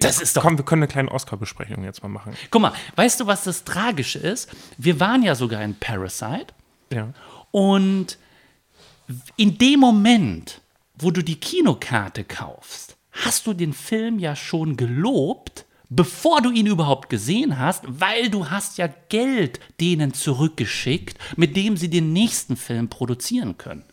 [0.00, 2.34] Das ist doch Komm, wir können eine kleine Oscar-Besprechung jetzt mal machen.
[2.50, 4.48] Guck mal, weißt du, was das Tragische ist?
[4.78, 6.46] Wir waren ja sogar in Parasite
[6.92, 7.12] Ja.
[7.50, 8.18] und
[9.36, 10.60] in dem Moment,
[10.94, 16.66] wo du die Kinokarte kaufst, hast du den Film ja schon gelobt, bevor du ihn
[16.66, 22.56] überhaupt gesehen hast, weil du hast ja Geld denen zurückgeschickt, mit dem sie den nächsten
[22.56, 23.84] Film produzieren können.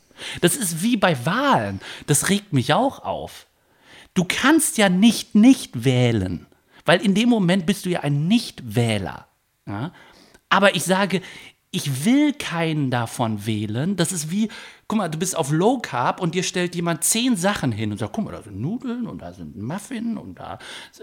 [0.41, 1.79] Das ist wie bei Wahlen.
[2.07, 3.47] Das regt mich auch auf.
[4.13, 6.47] Du kannst ja nicht nicht wählen,
[6.85, 9.27] weil in dem Moment bist du ja ein Nichtwähler.
[9.65, 9.91] Ja?
[10.49, 11.21] Aber ich sage,
[11.71, 13.95] ich will keinen davon wählen.
[13.95, 14.49] Das ist wie,
[14.87, 17.97] guck mal, du bist auf Low Carb und dir stellt jemand zehn Sachen hin und
[17.97, 20.59] sagt, guck mal, da sind Nudeln und da sind Muffin und da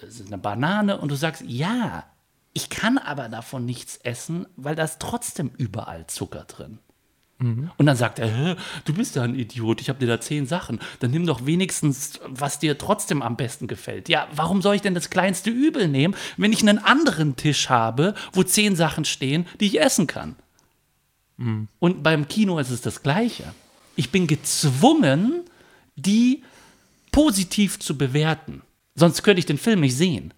[0.06, 2.04] ist eine Banane und du sagst, ja,
[2.52, 6.80] ich kann aber davon nichts essen, weil da ist trotzdem überall Zucker drin.
[7.40, 10.80] Und dann sagt er, du bist ja ein Idiot, ich habe dir da zehn Sachen.
[10.98, 14.08] Dann nimm doch wenigstens, was dir trotzdem am besten gefällt.
[14.08, 18.14] Ja, warum soll ich denn das kleinste Übel nehmen, wenn ich einen anderen Tisch habe,
[18.32, 20.34] wo zehn Sachen stehen, die ich essen kann?
[21.78, 23.54] Und beim Kino ist es das Gleiche.
[23.94, 25.44] Ich bin gezwungen,
[25.94, 26.42] die
[27.12, 28.62] positiv zu bewerten.
[28.96, 30.34] Sonst könnte ich den Film nicht sehen.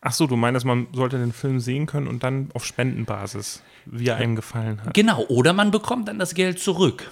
[0.00, 4.08] Ach so, du meinst, man sollte den Film sehen können und dann auf Spendenbasis, wie
[4.08, 4.94] er einem gefallen hat.
[4.94, 7.10] Genau, oder man bekommt dann das Geld zurück.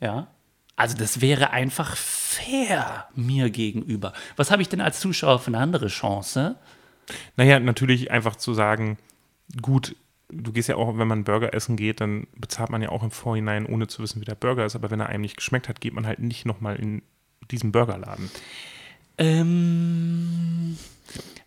[0.00, 0.28] Ja.
[0.76, 4.12] Also das wäre einfach fair mir gegenüber.
[4.36, 6.56] Was habe ich denn als Zuschauer für eine andere Chance?
[7.36, 8.96] Naja, natürlich einfach zu sagen,
[9.60, 9.94] gut,
[10.28, 13.10] du gehst ja auch, wenn man Burger essen geht, dann bezahlt man ja auch im
[13.10, 14.76] Vorhinein, ohne zu wissen, wie der Burger ist.
[14.76, 17.02] Aber wenn er einem nicht geschmeckt hat, geht man halt nicht nochmal in
[17.50, 18.30] diesen Burgerladen.
[19.18, 20.78] Ähm,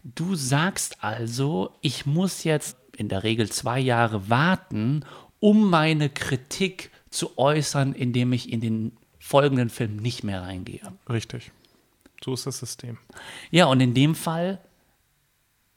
[0.04, 5.06] du sagst also, ich muss jetzt in der Regel zwei Jahre warten,
[5.40, 10.82] um meine Kritik zu äußern, indem ich in den folgenden Film nicht mehr reingehe.
[11.10, 11.52] Richtig.
[12.24, 12.98] So ist das System.
[13.52, 14.60] Ja, und in dem Fall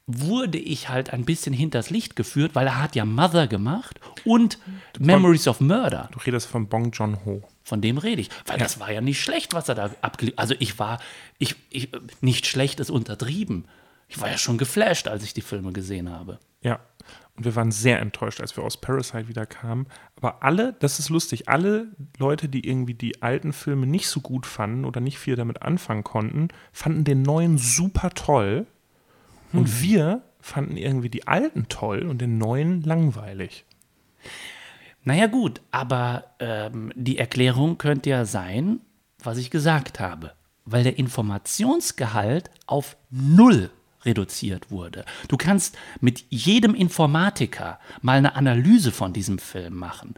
[0.06, 4.58] wurde ich halt ein bisschen hinters Licht geführt, weil er hat ja Mother gemacht und
[4.98, 6.08] Memories of Murder.
[6.12, 7.42] Du redest von Bong Joon-ho.
[7.64, 8.30] Von dem rede ich.
[8.46, 11.00] Weil das war ja nicht schlecht, was er da abgeliefert Also ich war,
[11.38, 13.64] ich, ich, nicht schlecht ist untertrieben.
[14.08, 16.38] Ich war ja schon geflasht, als ich die Filme gesehen habe.
[16.62, 16.80] Ja.
[17.36, 19.86] Und wir waren sehr enttäuscht, als wir aus Parasite wieder kamen.
[20.16, 21.88] Aber alle, das ist lustig, alle
[22.18, 26.02] Leute, die irgendwie die alten Filme nicht so gut fanden oder nicht viel damit anfangen
[26.02, 28.66] konnten, fanden den neuen super toll.
[29.52, 33.64] Und wir fanden irgendwie die alten toll und den neuen langweilig.
[35.04, 38.80] Naja gut, aber ähm, die Erklärung könnte ja sein,
[39.22, 40.32] was ich gesagt habe.
[40.64, 43.70] Weil der Informationsgehalt auf null
[44.06, 45.04] reduziert wurde.
[45.28, 50.14] Du kannst mit jedem Informatiker mal eine Analyse von diesem Film machen.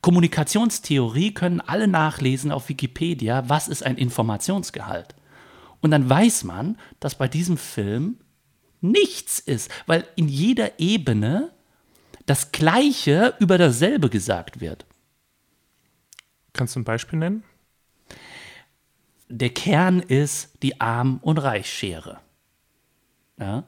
[0.00, 5.14] Kommunikationstheorie können alle nachlesen auf Wikipedia, was ist ein Informationsgehalt.
[5.80, 8.18] Und dann weiß man, dass bei diesem Film
[8.80, 11.50] nichts ist, weil in jeder Ebene
[12.26, 14.86] das Gleiche über dasselbe gesagt wird.
[16.52, 17.42] Kannst du ein Beispiel nennen?
[19.28, 22.20] Der Kern ist die Arm- und Reichschere.
[23.38, 23.64] Ja?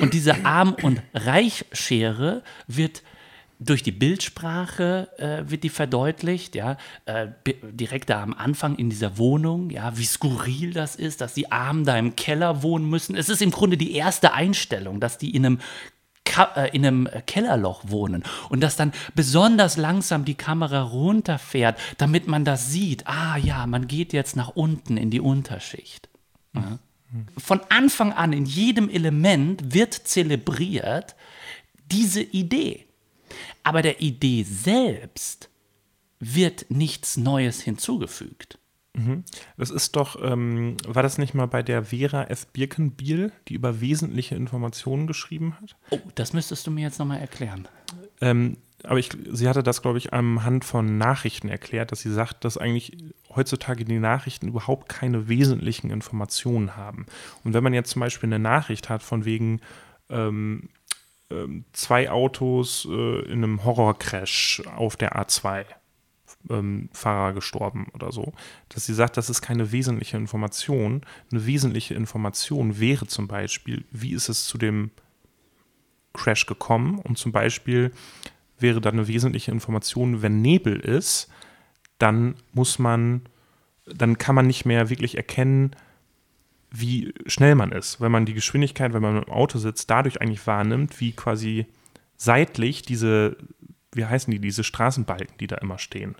[0.00, 3.02] Und diese Arm- und Reichschere wird
[3.64, 7.28] durch die Bildsprache äh, wird die verdeutlicht, ja, äh,
[7.62, 11.84] direkt da am Anfang in dieser Wohnung, ja, wie skurril das ist, dass die Armen
[11.84, 13.14] da im Keller wohnen müssen.
[13.14, 15.58] Es ist im Grunde die erste Einstellung, dass die in einem
[16.24, 22.26] Ka äh, in einem Kellerloch wohnen und dass dann besonders langsam die Kamera runterfährt, damit
[22.26, 23.06] man das sieht.
[23.06, 26.08] Ah ja, man geht jetzt nach unten in die Unterschicht.
[26.54, 26.78] Ja.
[27.38, 31.14] Von Anfang an in jedem Element wird zelebriert
[31.90, 32.86] diese Idee.
[33.62, 35.50] Aber der Idee selbst
[36.18, 38.58] wird nichts Neues hinzugefügt.
[39.56, 42.46] Das ist doch, ähm, war das nicht mal bei der Vera F.
[42.48, 45.76] Birkenbiel, die über wesentliche Informationen geschrieben hat?
[45.90, 47.68] Oh, das müsstest du mir jetzt nochmal erklären.
[48.20, 52.44] Ähm, aber ich, sie hatte das, glaube ich, anhand von Nachrichten erklärt, dass sie sagt,
[52.44, 52.98] dass eigentlich
[53.36, 57.06] heutzutage die Nachrichten überhaupt keine wesentlichen Informationen haben.
[57.44, 59.60] Und wenn man jetzt zum Beispiel eine Nachricht hat von wegen
[60.10, 60.68] ähm,
[61.30, 65.64] ähm, zwei Autos äh, in einem Horrorcrash auf der A2,
[66.50, 68.32] ähm, Fahrer gestorben oder so,
[68.68, 71.02] dass sie sagt, das ist keine wesentliche Information.
[71.30, 74.90] Eine wesentliche Information wäre zum Beispiel, wie ist es zu dem
[76.12, 77.92] Crash gekommen und zum Beispiel
[78.58, 81.28] wäre dann eine wesentliche Information, wenn Nebel ist,
[82.02, 83.22] dann muss man,
[83.86, 85.70] dann kann man nicht mehr wirklich erkennen,
[86.70, 90.46] wie schnell man ist, wenn man die Geschwindigkeit, wenn man im Auto sitzt, dadurch eigentlich
[90.46, 91.66] wahrnimmt, wie quasi
[92.16, 93.36] seitlich diese,
[93.92, 96.14] wie heißen die, diese Straßenbalken, die da immer stehen,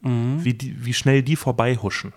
[0.45, 2.13] wie, die, wie schnell die vorbeihuschen.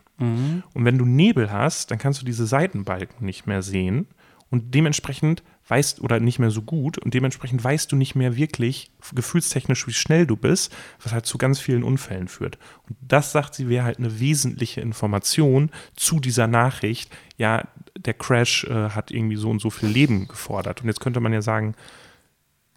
[0.73, 4.07] Und wenn du Nebel hast, dann kannst du diese Seitenbalken nicht mehr sehen.
[4.49, 8.91] Und dementsprechend weißt oder nicht mehr so gut und dementsprechend weißt du nicht mehr wirklich
[9.13, 12.59] gefühlstechnisch, wie schnell du bist, was halt zu ganz vielen Unfällen führt.
[12.87, 17.11] Und das sagt sie, wäre halt eine wesentliche Information zu dieser Nachricht.
[17.37, 20.81] Ja, der Crash äh, hat irgendwie so und so viel Leben gefordert.
[20.81, 21.75] Und jetzt könnte man ja sagen,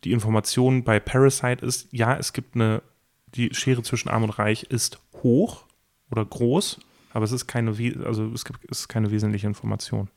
[0.04, 2.82] die Information bei Parasite ist, ja, es gibt eine,
[3.34, 5.64] die Schere zwischen Arm und Reich ist hoch
[6.10, 6.80] oder groß,
[7.12, 7.70] aber es ist keine,
[8.04, 10.08] also es gibt, es ist keine wesentliche Information.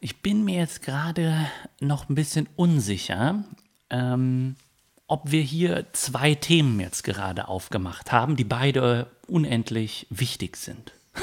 [0.00, 1.48] Ich bin mir jetzt gerade
[1.80, 3.44] noch ein bisschen unsicher,
[3.90, 4.56] ähm,
[5.06, 10.92] ob wir hier zwei Themen jetzt gerade aufgemacht haben, die beide unendlich wichtig sind.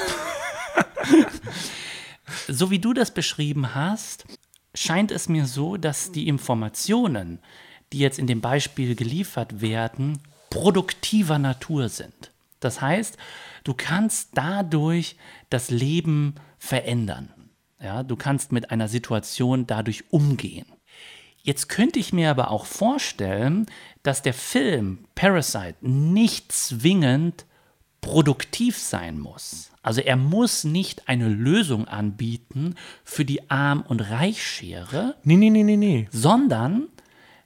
[2.48, 4.24] so wie du das beschrieben hast,
[4.74, 7.40] scheint es mir so, dass die Informationen,
[7.92, 10.18] die jetzt in dem Beispiel geliefert werden,
[10.50, 12.30] produktiver Natur sind.
[12.60, 13.18] Das heißt,
[13.64, 15.16] du kannst dadurch
[15.50, 17.33] das Leben verändern.
[17.84, 20.64] Ja, du kannst mit einer Situation dadurch umgehen.
[21.42, 23.66] Jetzt könnte ich mir aber auch vorstellen,
[24.02, 27.44] dass der Film Parasite nicht zwingend
[28.00, 29.70] produktiv sein muss.
[29.82, 35.62] Also er muss nicht eine Lösung anbieten für die Arm- und Reichschere, Nee, nee, nee,
[35.62, 36.08] nee, nee.
[36.10, 36.88] sondern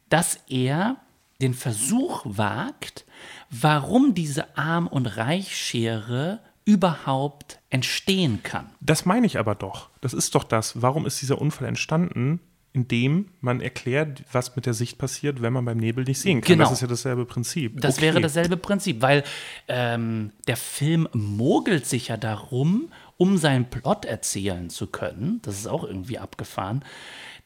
[0.08, 0.98] dass er
[1.40, 3.06] den Versuch wagt,
[3.50, 8.66] warum diese Arm- und Reichschere überhaupt entstehen kann.
[8.80, 9.88] Das meine ich aber doch.
[10.02, 10.82] Das ist doch das.
[10.82, 12.40] Warum ist dieser Unfall entstanden?
[12.74, 16.48] Indem man erklärt, was mit der Sicht passiert, wenn man beim Nebel nicht sehen kann.
[16.58, 16.64] Genau.
[16.64, 17.80] Das ist ja dasselbe Prinzip.
[17.80, 18.02] Das Okay.
[18.06, 19.24] wäre dasselbe Prinzip, weil
[19.66, 25.66] ähm, der Film mogelt sich ja darum, um seinen Plot erzählen zu können, das ist
[25.68, 26.84] auch irgendwie abgefahren,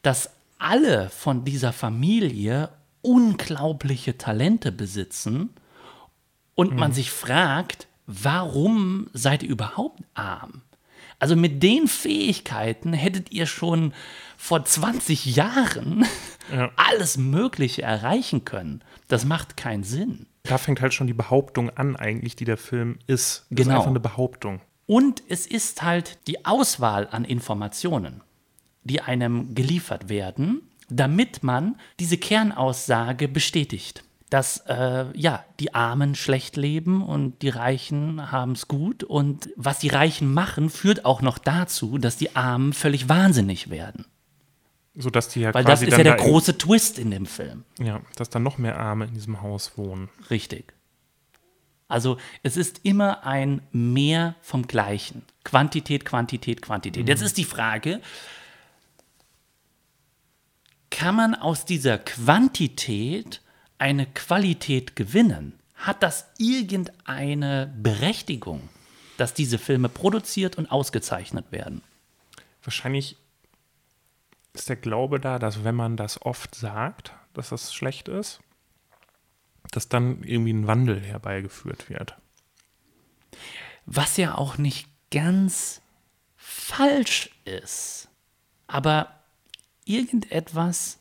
[0.01, 2.69] dass alle von dieser Familie
[3.01, 5.49] unglaubliche Talente besitzen
[6.55, 10.61] und man sich fragt, warum seid ihr überhaupt arm?
[11.19, 13.93] Also mit den Fähigkeiten hättet ihr schon
[14.37, 16.05] vor 20 Jahren
[16.75, 18.81] alles Mögliche erreichen können.
[19.07, 20.25] Das macht keinen Sinn.
[20.43, 23.45] Da fängt halt schon die Behauptung an, eigentlich, die der Film ist.
[23.49, 23.69] Das Genau.
[23.69, 24.59] ist einfach eine Behauptung.
[24.85, 28.19] Und es ist halt die Auswahl an Informationen,
[28.83, 34.03] die einem geliefert werden, damit man diese Kernaussage bestätigt.
[34.33, 39.03] Dass äh, ja, die Armen schlecht leben und die Reichen haben es gut.
[39.03, 44.05] Und was die Reichen machen, führt auch noch dazu, dass die Armen völlig wahnsinnig werden.
[44.95, 47.63] Sodass die ja Weil das ist dann ja der große Twist in dem Film.
[47.79, 50.09] Ja, dass dann noch mehr Arme in diesem Haus wohnen.
[50.31, 50.73] Richtig.
[51.87, 55.21] Also es ist immer ein Mehr vom Gleichen.
[55.43, 57.07] Quantität, Quantität, Quantität.
[57.07, 58.01] Jetzt ist die Frage,
[60.89, 63.43] kann man aus dieser Quantität
[63.77, 65.59] eine Qualität gewinnen?
[65.75, 68.69] Hat das irgendeine Berechtigung,
[69.17, 71.81] dass diese Filme produziert und ausgezeichnet werden?
[72.63, 73.17] Wahrscheinlich
[74.53, 78.39] ist der Glaube da, dass wenn man das oft sagt, dass das schlecht ist,
[79.71, 82.15] dass dann irgendwie ein Wandel herbeigeführt wird.
[83.85, 85.81] Was ja auch nicht ganz
[86.35, 88.09] falsch ist.
[88.67, 89.19] Aber
[89.85, 90.99] irgendetwas,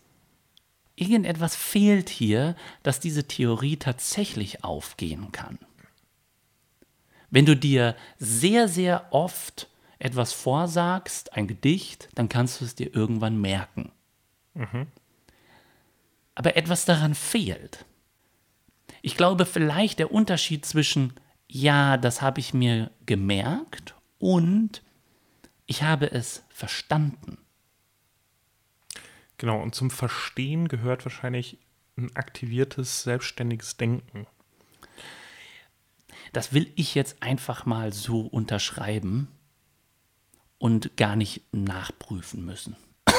[0.96, 5.58] irgendetwas fehlt hier, dass diese Theorie tatsächlich aufgehen kann.
[7.30, 12.94] Wenn du dir sehr, sehr oft etwas vorsagst, ein Gedicht, dann kannst du es dir
[12.94, 13.90] irgendwann merken.
[16.34, 17.84] Aber etwas daran fehlt.
[19.00, 21.14] Ich glaube, vielleicht der Unterschied zwischen,
[21.48, 24.82] ja, das habe ich mir gemerkt und
[25.66, 27.38] ich habe es verstanden.
[29.42, 31.58] Genau, und zum Verstehen gehört wahrscheinlich
[31.96, 34.28] ein aktiviertes, selbstständiges Denken.
[36.32, 39.26] Das will ich jetzt einfach mal so unterschreiben
[40.58, 42.76] und gar nicht nachprüfen müssen.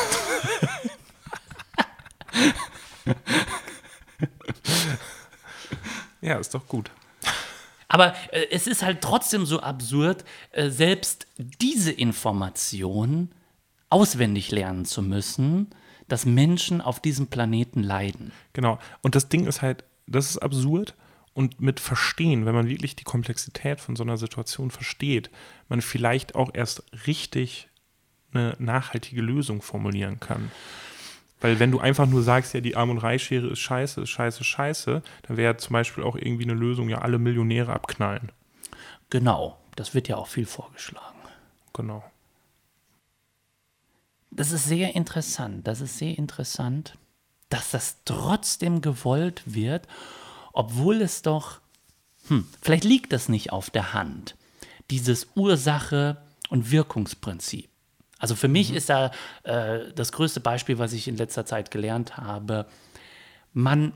[6.21, 6.89] Ja, ist doch gut.
[7.89, 13.35] Aber äh, es ist halt trotzdem so absurd, äh, selbst diese Information
[13.89, 15.75] auswendig lernen zu müssen,
[16.07, 18.31] dass Menschen auf diesem Planeten leiden.
[18.53, 18.79] Genau.
[19.01, 20.95] Und das Ding ist halt, das ist absurd.
[21.33, 25.31] Und mit Verstehen, wenn man wirklich die Komplexität von so einer Situation versteht,
[25.67, 27.69] man vielleicht auch erst richtig
[28.33, 30.51] eine nachhaltige Lösung formulieren kann.
[31.41, 34.43] Weil wenn du einfach nur sagst, ja, die Arm- und Reichschere ist scheiße, ist scheiße,
[34.43, 38.31] scheiße, dann wäre zum Beispiel auch irgendwie eine Lösung, ja, alle Millionäre abknallen.
[39.09, 41.19] Genau, das wird ja auch viel vorgeschlagen.
[41.73, 42.03] Genau.
[44.35, 45.67] Das ist sehr interessant.
[45.67, 46.97] Das ist sehr interessant,
[47.49, 49.87] dass das trotzdem gewollt wird,
[50.53, 51.59] obwohl es doch,
[52.27, 54.35] hm, vielleicht liegt das nicht auf der Hand,
[54.89, 56.17] dieses Ursache-
[56.49, 57.69] und Wirkungsprinzip.
[58.17, 59.11] Also für mich ist da
[59.43, 62.67] äh, das größte Beispiel, was ich in letzter Zeit gelernt habe,
[63.51, 63.93] man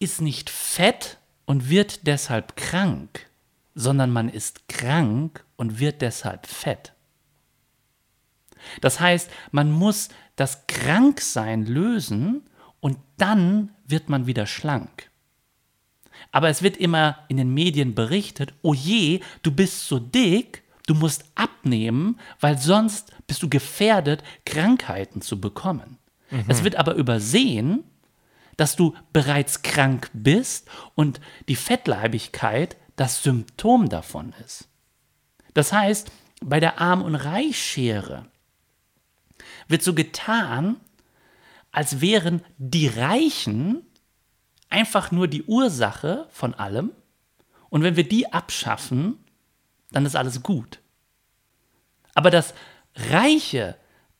[0.00, 3.26] ist nicht fett und wird deshalb krank,
[3.74, 6.92] sondern man ist krank und wird deshalb fett.
[8.80, 12.42] Das heißt, man muss das Kranksein lösen
[12.80, 15.10] und dann wird man wieder schlank.
[16.30, 20.94] Aber es wird immer in den Medien berichtet, oh je, du bist so dick, du
[20.94, 25.98] musst abnehmen, weil sonst bist du gefährdet, Krankheiten zu bekommen.
[26.46, 27.84] Es wird aber übersehen,
[28.58, 34.68] dass du bereits krank bist und die Fettleibigkeit das Symptom davon ist.
[35.54, 36.10] Das heißt,
[36.42, 38.26] bei der Arm- und Reichschere
[39.68, 40.76] wird so getan,
[41.70, 43.82] als wären die Reichen
[44.70, 46.90] einfach nur die Ursache von allem.
[47.70, 49.18] Und wenn wir die abschaffen,
[49.90, 50.80] dann ist alles gut.
[52.14, 52.54] Aber dass
[52.94, 53.76] Reiche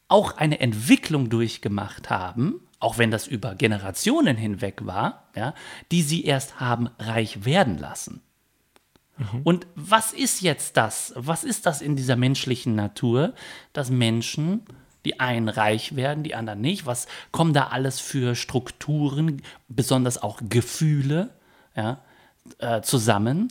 [0.09, 5.55] auch eine Entwicklung durchgemacht haben, auch wenn das über Generationen hinweg war, ja,
[5.91, 8.23] die sie erst haben reich werden lassen.
[9.43, 11.13] Und was ist jetzt das?
[11.17, 13.35] Was ist das in dieser menschlichen Natur,
[13.73, 14.63] dass Menschen,
[15.09, 16.85] die einen reich werden, die anderen nicht?
[16.87, 21.31] Was kommen da alles für Strukturen, besonders auch Gefühle
[21.75, 22.01] ja,
[22.59, 23.49] äh, zusammen,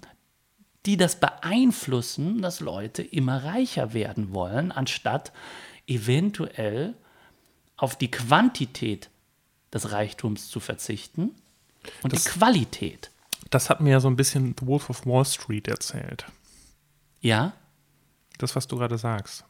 [0.85, 5.31] die das beeinflussen, dass Leute immer reicher werden wollen, anstatt
[5.87, 6.93] eventuell
[7.75, 9.09] auf die Quantität
[9.73, 11.31] des Reichtums zu verzichten
[12.03, 13.11] und Das- die Qualität.
[13.49, 16.25] Das hat mir ja so ein bisschen The Wolf of Wall Street erzählt.
[17.21, 17.53] Ja,
[18.37, 19.43] Das, was du gerade sagst.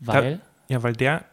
[0.00, 0.38] weil.
[0.38, 1.26] Da, ja, weil der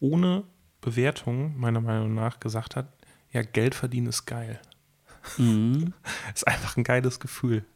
[0.00, 0.44] ohne
[0.80, 2.88] Bewertung, meiner Meinung nach, gesagt hat,
[3.30, 4.58] ja, Geld verdienen ist geil.
[6.34, 7.66] ist einfach ein geiles Gefühl.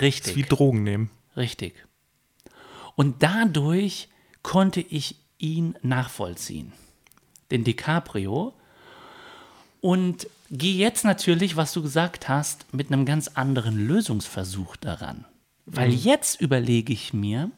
[0.00, 0.32] Richtig.
[0.32, 1.10] Ist wie Drogen nehmen.
[1.36, 1.74] Richtig.
[2.96, 4.08] Und dadurch
[4.42, 6.72] konnte ich ihn nachvollziehen,
[7.52, 8.52] den DiCaprio.
[9.80, 15.24] Und gehe jetzt natürlich, was du gesagt hast, mit einem ganz anderen Lösungsversuch daran.
[15.66, 17.52] Weil jetzt überlege ich mir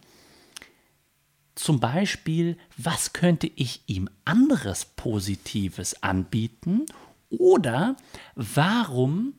[1.54, 6.86] zum Beispiel, was könnte ich ihm anderes Positives anbieten?
[7.30, 7.96] Oder
[8.34, 9.34] warum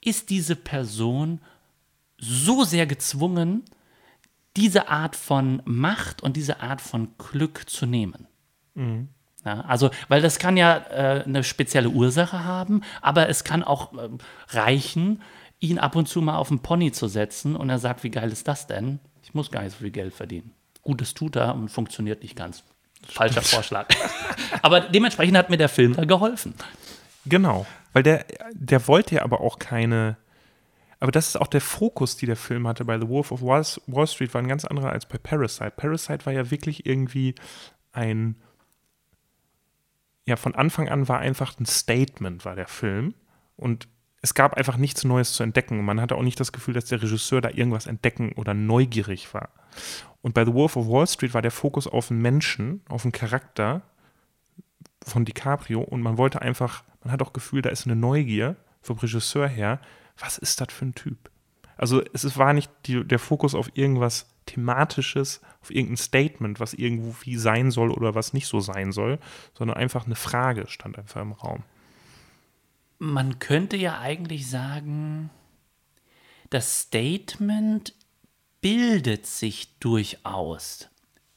[0.00, 1.40] ist diese Person
[2.18, 3.64] so sehr gezwungen,
[4.56, 8.28] diese Art von Macht und diese Art von Glück zu nehmen.
[9.44, 13.92] Ja, also, weil das kann ja äh, eine spezielle Ursache haben, aber es kann auch
[13.92, 14.18] ähm,
[14.48, 15.20] reichen,
[15.60, 18.32] ihn ab und zu mal auf den Pony zu setzen und er sagt, wie geil
[18.32, 19.00] ist das denn?
[19.22, 20.52] Ich muss gar nicht so viel Geld verdienen.
[20.84, 22.62] Gut, das tut er und funktioniert nicht ganz.
[23.06, 23.88] Falscher Vorschlag.
[24.62, 26.54] aber dementsprechend hat mir der Film da geholfen.
[27.26, 27.66] Genau.
[27.92, 30.16] Weil der, der wollte ja aber auch keine.
[31.00, 33.64] Aber das ist auch der Fokus, die der Film hatte bei The Wolf of Wall,
[33.86, 35.72] Wall Street, war ein ganz anderer als bei Parasite.
[35.76, 37.34] Parasite war ja wirklich irgendwie
[37.92, 38.36] ein
[40.26, 43.14] ja, von Anfang an war einfach ein Statement, war der Film.
[43.56, 43.88] Und
[44.24, 45.84] es gab einfach nichts Neues zu entdecken.
[45.84, 49.50] Man hatte auch nicht das Gefühl, dass der Regisseur da irgendwas entdecken oder neugierig war.
[50.22, 53.12] Und bei The Wolf of Wall Street war der Fokus auf einen Menschen, auf einen
[53.12, 53.82] Charakter
[55.04, 58.96] von DiCaprio und man wollte einfach, man hat auch Gefühl, da ist eine Neugier vom
[58.96, 59.78] Regisseur her.
[60.16, 61.30] Was ist das für ein Typ?
[61.76, 67.36] Also es war nicht die, der Fokus auf irgendwas Thematisches, auf irgendein Statement, was irgendwie
[67.36, 69.18] sein soll oder was nicht so sein soll,
[69.52, 71.62] sondern einfach eine Frage stand einfach im Raum.
[73.04, 75.28] Man könnte ja eigentlich sagen,
[76.48, 77.92] das Statement
[78.62, 80.88] bildet sich durchaus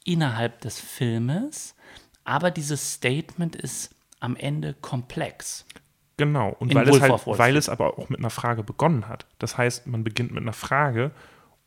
[0.05, 1.75] innerhalb des Filmes,
[2.23, 5.65] aber dieses Statement ist am Ende komplex.
[6.15, 9.25] Genau, und weil es, halt, weil es aber auch mit einer Frage begonnen hat.
[9.37, 11.11] Das heißt, man beginnt mit einer Frage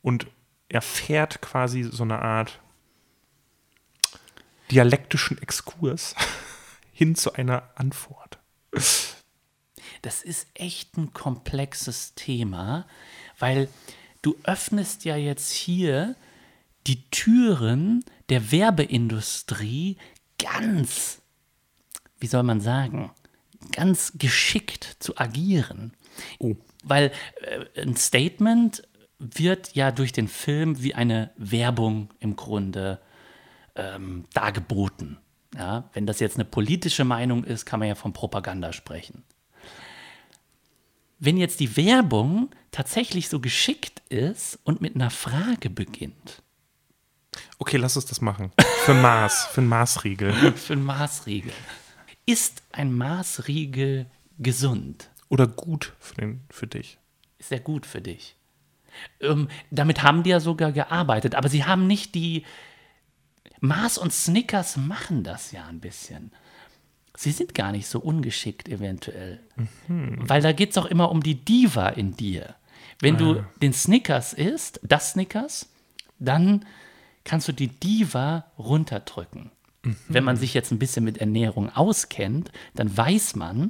[0.01, 0.25] und
[0.67, 2.59] erfährt quasi so eine Art
[4.71, 6.15] dialektischen Exkurs
[6.91, 8.39] hin zu einer Antwort.
[10.01, 12.87] Das ist echt ein komplexes Thema,
[13.39, 13.69] weil
[14.21, 16.15] du öffnest ja jetzt hier
[16.87, 19.97] die Türen der Werbeindustrie
[20.39, 21.21] ganz,
[22.19, 23.11] wie soll man sagen,
[23.71, 25.93] ganz geschickt zu agieren.
[26.39, 26.55] Oh.
[26.83, 28.83] Weil äh, ein Statement
[29.19, 32.99] wird ja durch den Film wie eine Werbung im Grunde
[33.75, 35.19] ähm, dargeboten.
[35.55, 39.23] Ja, wenn das jetzt eine politische Meinung ist, kann man ja von Propaganda sprechen.
[41.21, 46.41] Wenn jetzt die Werbung tatsächlich so geschickt ist und mit einer Frage beginnt,
[47.59, 48.51] Okay, lass uns das machen.
[48.85, 50.33] Für Maß, für einen Maßriegel.
[50.55, 51.53] für einen Maßriegel,
[52.25, 54.07] ist ein Maßriegel
[54.39, 55.09] gesund?
[55.29, 56.97] Oder gut für, den, für dich.
[57.37, 58.35] Ist er gut für dich?
[59.19, 62.45] Ähm, damit haben die ja sogar gearbeitet, aber sie haben nicht die.
[63.59, 66.31] Mars und Snickers machen das ja ein bisschen.
[67.21, 69.41] Sie sind gar nicht so ungeschickt eventuell.
[70.27, 72.55] Weil da geht es auch immer um die Diva in dir.
[72.99, 75.69] Wenn du den Snickers isst, das Snickers,
[76.17, 76.65] dann
[77.23, 79.51] kannst du die Diva runterdrücken.
[80.07, 83.69] Wenn man sich jetzt ein bisschen mit Ernährung auskennt, dann weiß man,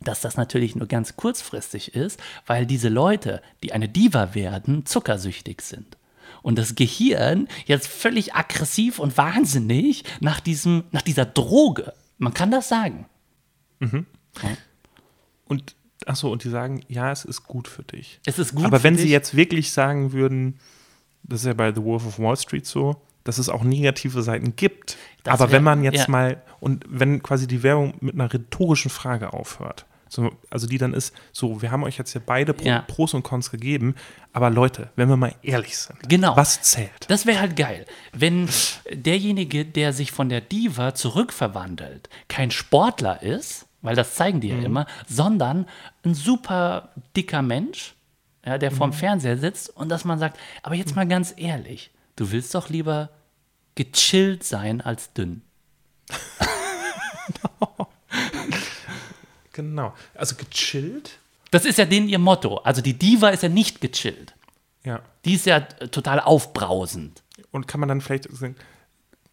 [0.00, 5.62] dass das natürlich nur ganz kurzfristig ist, weil diese Leute, die eine Diva werden, zuckersüchtig
[5.62, 5.96] sind.
[6.42, 11.92] Und das Gehirn jetzt völlig aggressiv und wahnsinnig nach, diesem, nach dieser Droge.
[12.20, 13.06] Man kann das sagen.
[15.46, 15.74] Und
[16.06, 18.20] achso, und die sagen, ja, es ist gut für dich.
[18.26, 19.04] Es ist gut Aber wenn dich.
[19.04, 20.58] sie jetzt wirklich sagen würden,
[21.22, 24.54] das ist ja bei The Wolf of Wall Street so, dass es auch negative Seiten
[24.56, 24.96] gibt.
[25.24, 26.10] Das Aber wär- wenn man jetzt ja.
[26.10, 30.92] mal, und wenn quasi die Werbung mit einer rhetorischen Frage aufhört, so, also die dann
[30.92, 32.80] ist, so, wir haben euch jetzt hier beide Pro, Ja.
[32.82, 33.94] Pros und Cons gegeben,
[34.32, 36.36] aber Leute, wenn wir mal ehrlich sind, Genau.
[36.36, 37.08] was zählt?
[37.08, 37.86] Das wäre halt geil.
[38.12, 38.48] Wenn
[38.92, 44.58] derjenige, der sich von der Diva zurückverwandelt, kein Sportler ist, weil das zeigen die ja
[44.58, 45.66] immer, sondern
[46.04, 47.94] ein super dicker Mensch,
[48.44, 52.32] ja, der vorm Fernseher sitzt und dass man sagt, aber jetzt mal ganz ehrlich, du
[52.32, 53.10] willst doch lieber
[53.76, 55.42] gechillt sein als dünn.
[59.52, 59.94] Genau.
[60.14, 61.18] Also gechillt?
[61.50, 62.58] Das ist ja denen ihr Motto.
[62.58, 64.34] Also die Diva ist ja nicht gechillt.
[64.84, 65.02] Ja.
[65.24, 67.22] Die ist ja äh, total aufbrausend.
[67.50, 68.56] Und kann man dann vielleicht sagen,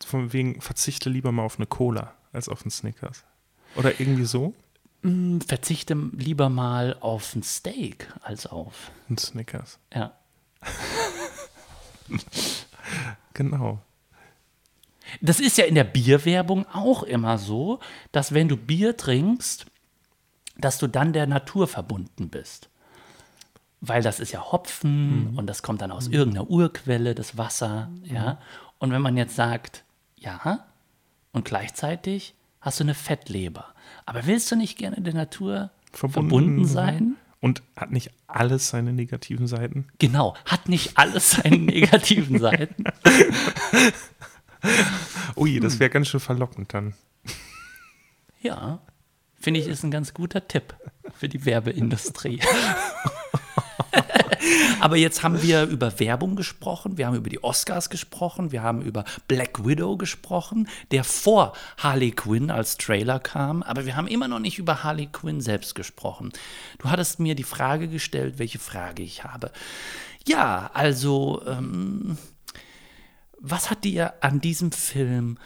[0.06, 3.24] von wegen, verzichte lieber mal auf eine Cola als auf einen Snickers.
[3.76, 4.54] Oder irgendwie so?
[5.48, 8.92] Verzichte lieber mal auf ein Steak als auf.
[9.10, 9.80] Ein Snickers.
[9.94, 10.14] Ja.
[13.34, 13.80] Genau.
[15.22, 17.80] Das ist ja in der Bierwerbung auch immer so,
[18.12, 19.68] dass wenn du Bier trinkst,
[20.60, 22.70] dass du dann der Natur verbunden bist.
[23.80, 28.40] Weil das ist ja Hopfen und das kommt dann aus irgendeiner Urquelle, das Wasser, ja.
[28.80, 29.84] Und wenn man jetzt sagt,
[30.16, 30.66] ja,
[31.32, 33.66] und gleichzeitig hast du eine Fettleber,
[34.06, 37.16] aber willst du nicht gerne der Natur verbunden, sein?
[37.40, 39.88] Und hat nicht alles seine negativen Seiten?
[40.00, 42.84] Genau, hat nicht alles seine negativen Seiten.
[45.36, 45.62] Ui, Hm.
[45.62, 46.96] das wäre ganz schön verlockend dann.
[48.42, 48.80] Ja,
[49.40, 50.76] finde ich, ist ein ganz guter Tipp
[51.14, 52.40] für die Werbeindustrie.
[54.80, 58.82] Aber jetzt haben wir über Werbung gesprochen, wir haben über die Oscars gesprochen, wir haben
[58.82, 64.28] über Black Widow gesprochen, der vor Harley Quinn als Trailer kam, aber wir haben immer
[64.28, 66.32] noch nicht über Harley Quinn selbst gesprochen.
[66.80, 69.52] Du hattest mir die Frage gestellt, welche Frage ich habe.
[70.28, 72.18] Ja, also, ähm,
[73.40, 75.38] was hat dir an diesem Film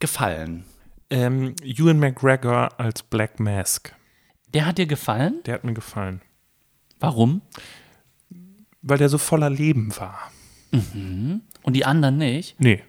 [0.00, 0.64] gefallen?
[1.10, 3.94] Ähm, Ewan McGregor als Black Mask.
[4.54, 5.40] Der hat dir gefallen?
[5.46, 6.20] Der hat mir gefallen.
[7.00, 7.42] Warum?
[8.82, 10.30] Weil der so voller Leben war.
[10.70, 12.58] Und die anderen nicht?
[12.60, 12.82] Nee.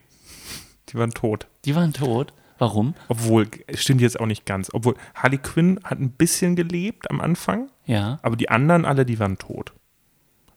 [0.90, 1.48] Die waren tot.
[1.66, 2.34] Die waren tot.
[2.58, 2.94] Warum?
[3.08, 4.70] Obwohl, stimmt jetzt auch nicht ganz.
[4.74, 8.20] Obwohl, Harley Quinn hat ein bisschen gelebt am Anfang, Ja.
[8.22, 9.72] aber die anderen alle, die waren tot.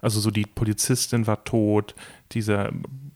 [0.01, 1.95] Also so die Polizistin war tot,
[2.33, 2.73] diese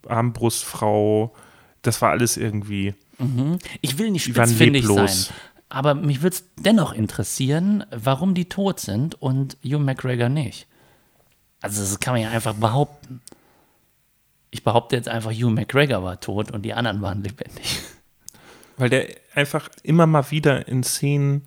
[0.06, 1.34] Armbrustfrau,
[1.82, 2.94] das war alles irgendwie.
[3.80, 5.34] Ich will nicht spitzfindig sein,
[5.68, 10.66] aber mich würde es dennoch interessieren, warum die tot sind und Hugh McGregor nicht.
[11.60, 13.22] Also das kann man ja einfach behaupten.
[14.50, 17.80] Ich behaupte jetzt einfach, Hugh McGregor war tot und die anderen waren lebendig.
[18.76, 21.42] Weil der einfach immer mal wieder in Szenen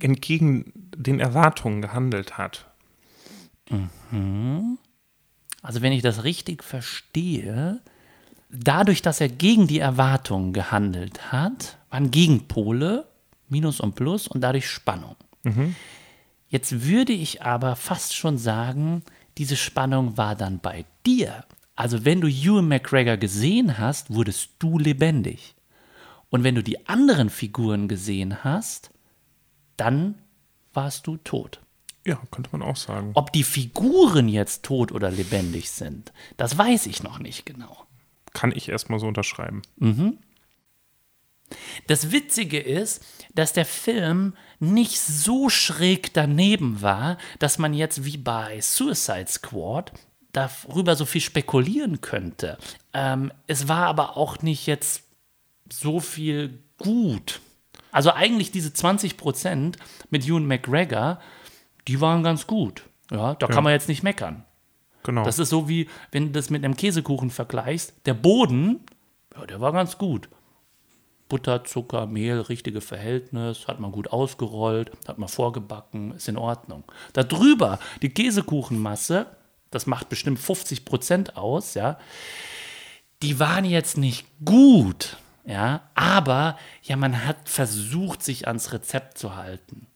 [0.00, 2.66] entgegen den Erwartungen gehandelt hat.
[5.62, 7.80] Also wenn ich das richtig verstehe,
[8.56, 13.06] dadurch, dass er gegen die Erwartungen gehandelt hat, waren Gegenpole,
[13.48, 15.16] Minus und Plus und dadurch Spannung.
[16.48, 19.02] Jetzt würde ich aber fast schon sagen,
[19.38, 21.44] diese Spannung war dann bei dir.
[21.76, 25.54] Also wenn du Ewan McGregor gesehen hast, wurdest du lebendig.
[26.30, 28.90] Und wenn du die anderen Figuren gesehen hast,
[29.76, 30.14] dann
[30.72, 31.60] warst du tot.
[32.06, 33.12] Ja, könnte man auch sagen.
[33.14, 37.84] Ob die Figuren jetzt tot oder lebendig sind, das weiß ich noch nicht genau.
[38.34, 39.62] Kann ich erstmal so unterschreiben.
[41.86, 43.04] Das Witzige ist,
[43.34, 49.92] dass der Film nicht so schräg daneben war, dass man jetzt wie bei Suicide Squad
[50.32, 52.58] darüber so viel spekulieren könnte.
[52.92, 55.04] Ähm, es war aber auch nicht jetzt
[55.70, 57.40] so viel gut.
[57.92, 59.76] Also eigentlich diese 20 Prozent
[60.10, 61.20] mit Ewan McGregor,
[61.86, 62.82] die waren ganz gut.
[63.10, 64.44] Ja, da kann man jetzt nicht meckern.
[65.04, 65.24] Genau.
[65.24, 67.94] Das ist so wie, wenn du das mit einem Käsekuchen vergleichst.
[68.06, 68.80] Der Boden,
[69.36, 70.28] ja, der war ganz gut.
[71.28, 76.84] Butter, Zucker, Mehl, richtige Verhältnis, hat man gut ausgerollt, hat man vorgebacken, ist in Ordnung.
[77.12, 79.26] Darüber die Käsekuchenmasse,
[79.70, 81.98] das macht bestimmt 50 Prozent aus, ja,
[83.22, 89.34] die waren jetzt nicht gut, ja, aber ja, man hat versucht, sich ans Rezept zu
[89.34, 89.86] halten.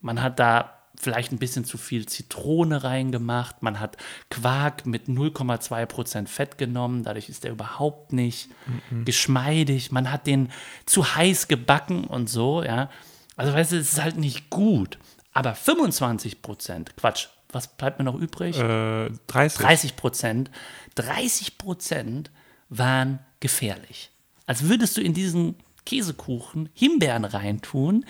[0.00, 3.62] Man hat da vielleicht ein bisschen zu viel Zitrone reingemacht.
[3.62, 3.96] Man hat
[4.30, 7.02] Quark mit 0,2% Fett genommen.
[7.02, 8.48] Dadurch ist er überhaupt nicht
[9.04, 9.92] geschmeidig.
[9.92, 10.50] Man hat den
[10.86, 12.90] zu heiß gebacken und so, ja.
[13.36, 14.98] Also, weißt du, es ist halt nicht gut.
[15.32, 18.58] Aber 25%, Quatsch, was bleibt mir noch übrig?
[18.58, 19.60] äh, 30.
[19.60, 20.50] 30 Prozent,
[20.94, 22.30] 30 Prozent
[22.70, 24.10] waren gefährlich.
[24.46, 28.04] Als würdest du in diesen Käsekuchen Himbeeren reintun,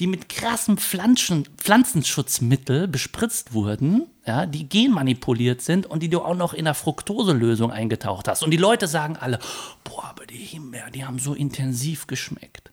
[0.00, 6.34] die mit krassem Pflanzen, Pflanzenschutzmittel bespritzt wurden, ja, die genmanipuliert sind und die du auch
[6.34, 8.42] noch in einer Fructoselösung eingetaucht hast.
[8.42, 9.38] Und die Leute sagen alle,
[9.84, 12.72] boah, aber die Himbeeren, die haben so intensiv geschmeckt.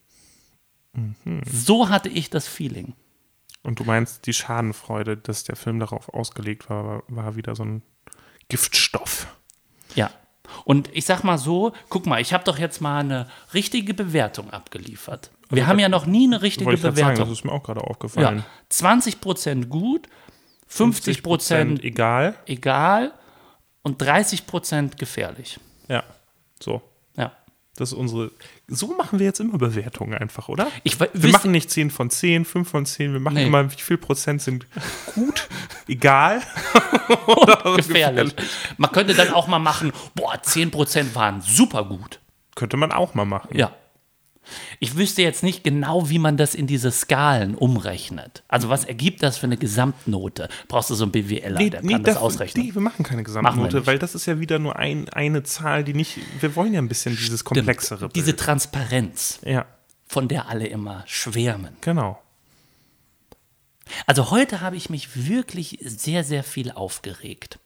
[1.50, 2.94] So hatte ich das Feeling.
[3.62, 7.64] Und du meinst, die Schadenfreude, dass der Film darauf ausgelegt war, war, war wieder so
[7.64, 7.82] ein
[8.48, 9.26] Giftstoff.
[9.94, 10.10] Ja.
[10.64, 14.50] Und ich sag mal so, guck mal, ich habe doch jetzt mal eine richtige Bewertung
[14.50, 15.30] abgeliefert.
[15.50, 17.24] Wir haben ja noch nie eine richtige gerade sagen, Bewertung.
[17.24, 18.38] das ist mir auch gerade aufgefallen.
[18.38, 18.44] ja.
[18.70, 20.08] 20% gut,
[20.70, 22.34] 50%, egal.
[22.46, 23.12] egal
[23.82, 25.58] und 30% gefährlich.
[25.88, 26.04] Ja,
[26.62, 26.82] so.
[27.16, 27.32] Ja.
[27.76, 28.32] Das ist unsere.
[28.66, 30.66] So machen wir jetzt immer Bewertungen einfach, oder?
[30.82, 33.12] Ich wir wisst- machen nicht 10 von 10, 5 von 10.
[33.14, 33.46] Wir machen Nee.
[33.46, 34.66] immer, wie viel Prozent sind
[35.14, 35.48] gut,
[35.88, 36.42] egal.
[37.76, 38.34] gefährlich.
[38.76, 42.20] Man könnte dann auch mal machen, boah, 10% waren super gut.
[42.54, 43.56] Könnte man auch mal machen.
[43.56, 43.72] Ja.
[44.80, 48.42] Ich wüsste jetzt nicht genau, wie man das in diese Skalen umrechnet.
[48.48, 50.48] Also was ergibt das für eine Gesamtnote?
[50.68, 52.66] Brauchst du so einen BWLer, der kann das darf- ausrechnen.
[52.66, 55.94] nee, wir machen keine Gesamtnote, weil das ist ja wieder nur ein, eine Zahl, die
[55.94, 56.18] nicht.
[56.40, 58.08] Wir wollen ja ein bisschen dieses komplexere.
[58.10, 58.40] Diese Bild.
[58.40, 59.66] Transparenz, Ja,
[60.06, 61.76] von der alle immer schwärmen.
[61.80, 62.20] genau.
[64.06, 67.58] Also heute habe ich mich wirklich sehr, sehr viel aufgeregt.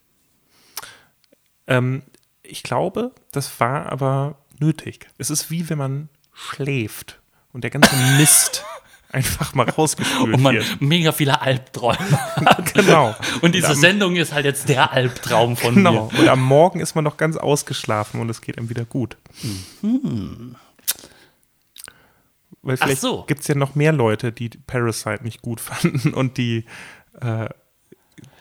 [1.66, 2.02] Ähm,
[2.42, 5.08] ich glaube, das war aber nötig.
[5.18, 7.20] Es ist wie wenn man schläft
[7.52, 8.64] und der ganze Mist
[9.12, 10.80] einfach mal rausgespült Und man wird.
[10.80, 11.98] mega viele Albträume
[12.36, 12.72] hat.
[12.74, 13.14] Genau.
[13.42, 16.10] Und diese am- Sendung ist halt jetzt der Albtraum von Genau.
[16.10, 16.20] mir.
[16.20, 19.16] Und am Morgen ist man noch ganz ausgeschlafen und es geht einem wieder gut.
[22.62, 23.24] Weil vielleicht so.
[23.24, 26.64] gibt es ja noch mehr Leute, die Parasite nicht gut fanden und die
[27.20, 27.48] äh,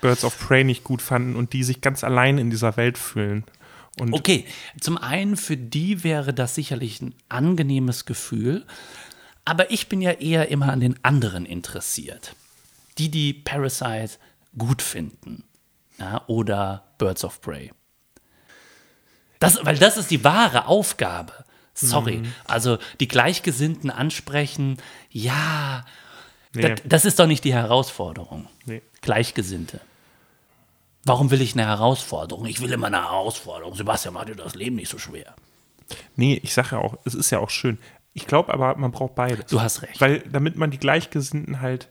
[0.02, 3.44] Birds of Prey nicht gut fanden und die sich ganz allein in dieser Welt fühlen.
[4.00, 4.46] Und Okay,
[4.80, 8.66] zum einen für die wäre das sicherlich ein angenehmes Gefühl,
[9.44, 12.36] aber ich bin ja eher immer an den anderen interessiert.
[12.98, 14.12] Die, die Parasite
[14.58, 15.44] gut finden
[15.98, 17.72] ja, oder Birds of Prey.
[19.40, 21.34] Das, weil das ist die wahre Aufgabe.
[21.74, 22.18] Sorry.
[22.18, 22.34] Mhm.
[22.46, 24.78] Also die Gleichgesinnten ansprechen,
[25.10, 25.86] ja,
[26.54, 26.62] Nee.
[26.62, 28.48] das, das ist doch nicht die Herausforderung.
[28.66, 28.82] Nee.
[29.02, 29.80] Gleichgesinnte.
[31.04, 32.46] Warum will ich eine Herausforderung?
[32.46, 33.76] Ich will immer eine Herausforderung.
[33.76, 35.36] Sebastian, mach dir das Leben nicht so schwer.
[36.16, 37.80] Nee, ich sage ja auch, es ist ja auch schön.
[38.14, 39.48] Ich glaube aber, man braucht beides.
[39.48, 40.00] Du hast recht.
[40.00, 41.90] Weil damit man die Gleichgesinnten halt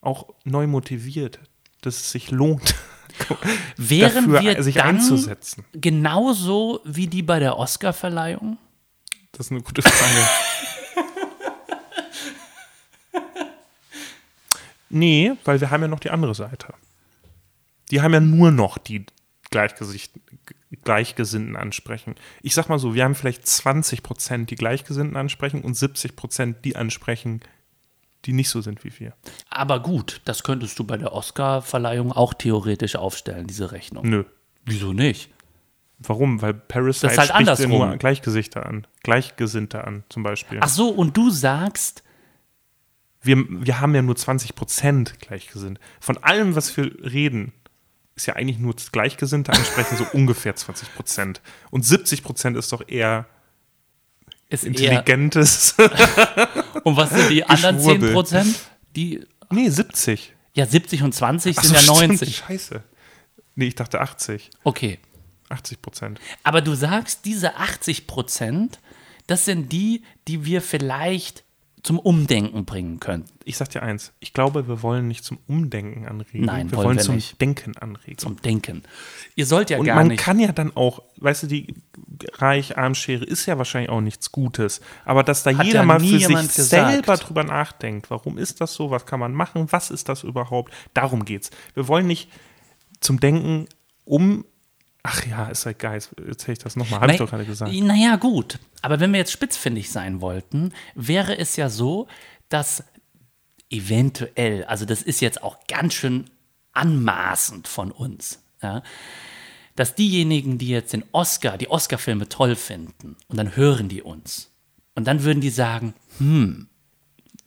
[0.00, 1.40] auch neu motiviert,
[1.80, 2.74] dass es sich lohnt,
[3.76, 5.64] Wären dafür wir sich dann einzusetzen.
[5.72, 8.58] genauso wie die bei der Oscarverleihung?
[9.32, 10.28] Das ist eine gute Frage.
[14.90, 16.74] nee, weil wir haben ja noch die andere Seite.
[17.90, 19.06] Die haben ja nur noch die
[19.50, 22.14] Gleichgesinnten ansprechen.
[22.42, 26.64] Ich sag mal so, wir haben vielleicht 20 Prozent, die Gleichgesinnten ansprechen und 70 Prozent,
[26.64, 27.40] die ansprechen,
[28.24, 29.14] die nicht so sind wie wir.
[29.50, 34.08] Aber gut, das könntest du bei der Oscarverleihung auch theoretisch aufstellen, diese Rechnung.
[34.08, 34.24] Nö.
[34.64, 35.30] Wieso nicht?
[35.98, 36.42] Warum?
[36.42, 37.88] Weil Parasite Das ist halt spricht ja andersrum.
[37.88, 38.86] nur Gleichgesichter an.
[39.02, 40.58] Gleichgesinnte an, zum Beispiel.
[40.60, 42.02] Ach so, und du sagst,
[43.22, 45.78] wir, wir haben ja nur 20 Prozent gleichgesinnt.
[46.00, 47.52] Von allem, was wir reden,
[48.16, 51.42] ist ja eigentlich nur Gleichgesinnte ansprechen, so ungefähr 20 Prozent.
[51.70, 53.26] Und 70 Prozent ist doch eher
[54.48, 55.74] ist intelligentes.
[56.84, 58.08] und was sind die anderen Geschwurbel.
[58.08, 58.58] 10 Prozent?
[58.96, 60.34] Die, nee, 70.
[60.54, 62.36] ja, 70 und 20 Ach sind so, ja stimmt, 90.
[62.36, 62.82] Scheiße.
[63.54, 64.50] Nee, ich dachte 80.
[64.64, 64.98] Okay.
[65.48, 66.20] 80 Prozent.
[66.42, 68.80] Aber du sagst, diese 80 Prozent,
[69.26, 71.44] das sind die, die wir vielleicht
[71.86, 73.26] zum Umdenken bringen können.
[73.44, 76.44] Ich sag dir eins, ich glaube, wir wollen nicht zum Umdenken anregen.
[76.44, 77.40] Nein, wir wollen wollen wir zum nicht.
[77.40, 78.18] Denken anregen.
[78.18, 78.82] Zum Denken.
[79.36, 80.18] Ihr sollt ja Und gar man nicht.
[80.20, 81.74] kann ja dann auch, weißt du, die
[82.38, 84.80] Reich-Arm-Schere ist ja wahrscheinlich auch nichts Gutes.
[85.04, 86.52] Aber dass da Hat jeder ja mal für sich gesagt.
[86.52, 90.72] selber drüber nachdenkt, warum ist das so, was kann man machen, was ist das überhaupt,
[90.92, 91.50] darum geht's.
[91.74, 92.28] Wir wollen nicht
[92.98, 93.68] zum Denken
[94.04, 94.44] um,
[95.06, 97.72] ach ja, ist halt geil, jetzt erzähl ich das nochmal, habe ich doch gerade gesagt.
[97.72, 98.58] Naja, gut.
[98.82, 102.08] Aber wenn wir jetzt spitzfindig sein wollten, wäre es ja so,
[102.48, 102.84] dass
[103.70, 106.24] eventuell, also das ist jetzt auch ganz schön
[106.72, 108.82] anmaßend von uns, ja,
[109.76, 114.50] dass diejenigen, die jetzt den Oscar, die Oscar-Filme toll finden, und dann hören die uns,
[114.94, 116.68] und dann würden die sagen, hm,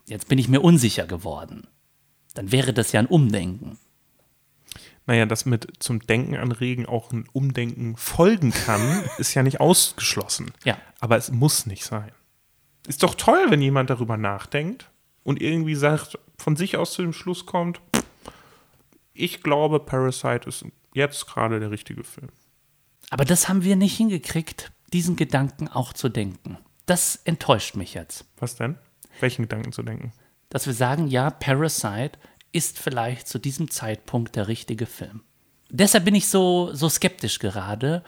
[0.06, 1.68] jetzt bin ich mir unsicher geworden.
[2.36, 3.78] Dann wäre das ja ein Umdenken.
[5.10, 10.52] Naja, dass mit zum Denken anregen auch ein Umdenken folgen kann, ist ja nicht ausgeschlossen.
[10.64, 10.78] Ja.
[11.00, 12.12] Aber es muss nicht sein.
[12.88, 14.92] Ist doch toll, wenn jemand darüber nachdenkt
[15.24, 17.82] und irgendwie sagt, von sich aus zu dem Schluss kommt,
[19.14, 22.30] ich glaube, Parasite ist jetzt gerade der richtige Film.
[23.10, 26.60] Aber das haben wir nicht hingekriegt, diesen Gedanken auch zu denken.
[26.86, 28.26] Das enttäuscht mich jetzt.
[28.38, 28.78] Was denn?
[29.22, 30.14] Welchen Gedanken zu denken?
[30.50, 32.20] Dass wir sagen, ja, Parasite
[32.52, 35.22] ist vielleicht zu diesem Zeitpunkt der richtige Film.
[35.70, 38.04] Deshalb bin ich so, so skeptisch gerade,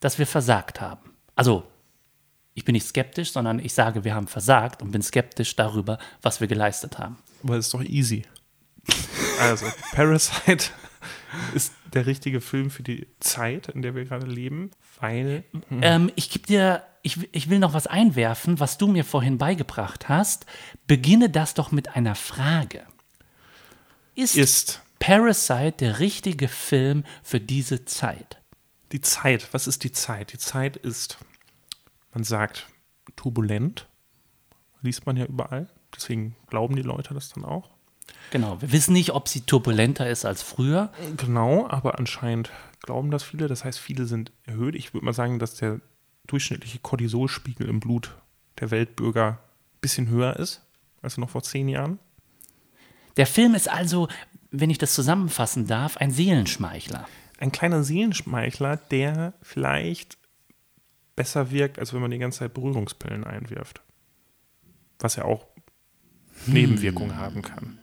[0.00, 1.14] dass wir versagt haben.
[1.34, 1.64] Also,
[2.54, 6.40] ich bin nicht skeptisch, sondern ich sage, wir haben versagt und bin skeptisch darüber, was
[6.40, 7.18] wir geleistet haben.
[7.42, 8.24] Aber es ist doch easy.
[9.38, 10.70] Also, Parasite
[11.54, 15.44] ist der richtige Film für die Zeit, in der wir gerade leben, weil
[15.82, 20.08] Ähm, ich gebe dir, ich, ich will noch was einwerfen, was du mir vorhin beigebracht
[20.08, 20.46] hast.
[20.86, 22.86] Beginne das doch mit einer Frage.
[24.16, 28.40] Ist, ist Parasite der richtige Film für diese Zeit?
[28.92, 29.52] die Zeit.
[29.52, 30.32] Was ist die Zeit?
[30.32, 31.18] Die Zeit ist,
[32.12, 32.66] man sagt,
[33.16, 33.88] turbulent.
[34.82, 35.68] Liest man ja überall.
[35.94, 37.70] Deswegen glauben die Leute das dann auch.
[38.30, 40.92] Genau, wir wissen nicht, ob sie turbulenter ist als früher.
[41.16, 42.52] Genau, aber anscheinend
[42.82, 43.48] glauben das viele.
[43.48, 44.74] Das heißt, viele sind erhöht.
[44.74, 45.80] Ich würde mal sagen, dass der
[46.26, 48.16] durchschnittliche Cortisolspiegel im Blut
[48.60, 50.62] der Weltbürger ein bisschen höher ist
[51.02, 51.98] als noch vor zehn Jahren.
[53.16, 54.08] Der Film ist also,
[54.50, 57.08] wenn ich das zusammenfassen darf, ein Seelenschmeichler.
[57.38, 60.18] Ein kleiner Seelenschmeichler, der vielleicht
[61.14, 63.80] besser wirkt, als wenn man die ganze Zeit Berührungspillen einwirft.
[64.98, 65.46] Was ja auch
[66.46, 67.78] Nebenwirkungen haben kann.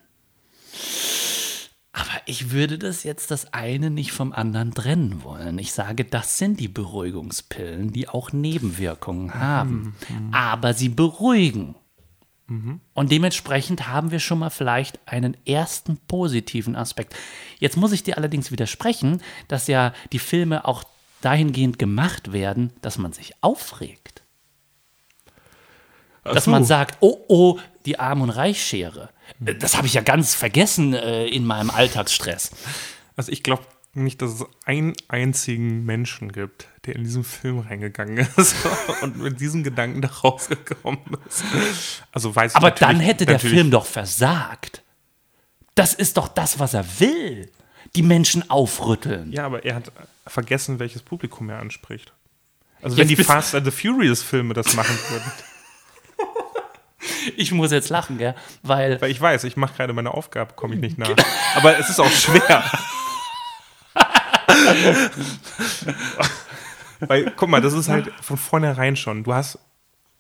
[1.91, 5.59] Aber ich würde das jetzt das eine nicht vom anderen trennen wollen.
[5.59, 9.95] Ich sage, das sind die Beruhigungspillen, die auch Nebenwirkungen haben.
[10.31, 11.75] Aber sie beruhigen.
[12.93, 17.15] Und dementsprechend haben wir schon mal vielleicht einen ersten positiven Aspekt.
[17.59, 20.83] Jetzt muss ich dir allerdings widersprechen, dass ja die Filme auch
[21.21, 24.23] dahingehend gemacht werden, dass man sich aufregt.
[26.23, 26.51] Dass so.
[26.51, 29.09] man sagt, oh, oh, die Arm- und Reichschere.
[29.45, 32.51] Äh, Das habe ich ja ganz vergessen äh, in meinem Alltagsstress.
[33.15, 33.63] Also ich glaube
[33.95, 38.55] nicht, dass es einen einzigen Menschen gibt, der in diesen Film reingegangen ist
[39.01, 41.43] und mit diesen Gedanken da rausgekommen ist.
[42.11, 44.81] Also weiß ich Aber natürlich- dann hätte der Film doch versagt.
[45.75, 47.51] Das ist doch das, was er will.
[47.95, 49.31] Die Menschen aufrütteln.
[49.31, 49.91] Ja, aber er hat
[50.25, 52.11] vergessen, welches Publikum er anspricht.
[52.81, 55.31] Also Jetzt wenn die Fast and the Furious Filme das machen würden.
[57.35, 58.33] Ich muss jetzt lachen, gell?
[58.63, 61.09] Weil Weil ich weiß, ich mache gerade meine Aufgabe, komme ich nicht nach.
[61.55, 62.63] Aber es ist auch schwer.
[66.99, 69.23] Weil, guck mal, das ist halt von vornherein schon.
[69.23, 69.59] Du hast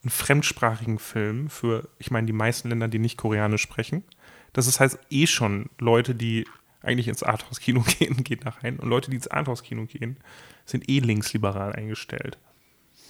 [0.03, 4.03] einen fremdsprachigen Film für, ich meine, die meisten Länder, die nicht Koreanisch sprechen.
[4.51, 6.45] Das ist heißt eh schon Leute, die
[6.81, 8.79] eigentlich ins Arthouse-Kino gehen, gehen da rein.
[8.79, 10.17] Und Leute, die ins Arthouse-Kino gehen,
[10.65, 12.37] sind eh linksliberal eingestellt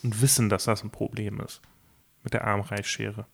[0.04, 1.62] und wissen, dass das ein Problem ist
[2.24, 3.26] mit der Arm-Reich-Schere.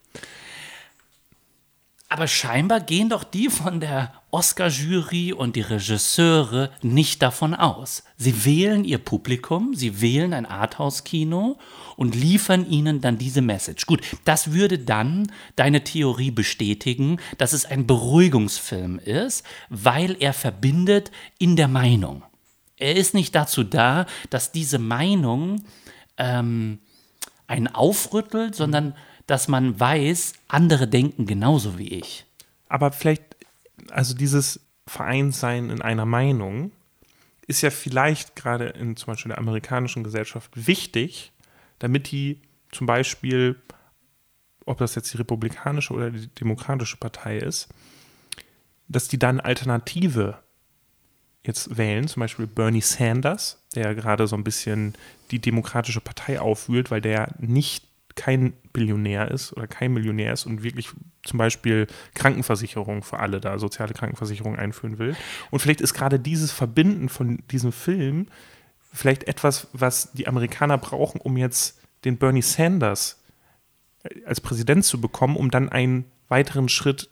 [2.12, 8.04] Aber scheinbar gehen doch die von der Oscar-Jury und die Regisseure nicht davon aus.
[8.18, 11.60] Sie wählen ihr Publikum, sie wählen ein Arthouse-Kino
[11.96, 13.86] und liefern ihnen dann diese Message.
[13.86, 21.12] Gut, das würde dann deine Theorie bestätigen, dass es ein Beruhigungsfilm ist, weil er verbindet
[21.38, 22.24] in der Meinung.
[22.78, 25.64] Er ist nicht dazu da, dass diese Meinung
[26.18, 26.80] ähm,
[27.46, 28.96] einen aufrüttelt, sondern
[29.30, 32.26] dass man weiß, andere denken genauso wie ich.
[32.68, 33.24] Aber vielleicht,
[33.90, 36.72] also dieses Vereinssein in einer Meinung
[37.46, 41.32] ist ja vielleicht gerade in zum Beispiel der amerikanischen Gesellschaft wichtig,
[41.80, 43.56] damit die zum Beispiel,
[44.66, 47.70] ob das jetzt die republikanische oder die demokratische Partei ist,
[48.88, 50.40] dass die dann Alternative
[51.44, 54.96] jetzt wählen, zum Beispiel Bernie Sanders, der gerade so ein bisschen
[55.32, 57.89] die demokratische Partei aufwühlt, weil der nicht
[58.20, 60.90] kein Billionär ist oder kein Millionär ist und wirklich
[61.24, 65.16] zum Beispiel Krankenversicherung für alle da, soziale Krankenversicherung einführen will.
[65.52, 68.28] Und vielleicht ist gerade dieses Verbinden von diesem Film
[68.92, 73.24] vielleicht etwas, was die Amerikaner brauchen, um jetzt den Bernie Sanders
[74.26, 77.10] als Präsident zu bekommen, um dann einen weiteren Schritt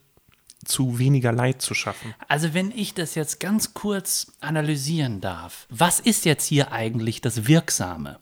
[0.65, 2.13] zu weniger Leid zu schaffen.
[2.27, 7.47] Also wenn ich das jetzt ganz kurz analysieren darf, was ist jetzt hier eigentlich das
[7.47, 8.19] Wirksame?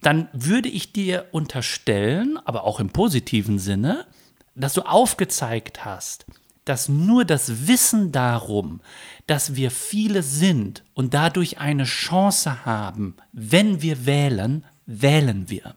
[0.00, 4.06] Dann würde ich dir unterstellen, aber auch im positiven Sinne,
[4.54, 6.26] dass du aufgezeigt hast,
[6.64, 8.80] dass nur das Wissen darum,
[9.26, 15.76] dass wir viele sind und dadurch eine Chance haben, wenn wir wählen, wählen wir.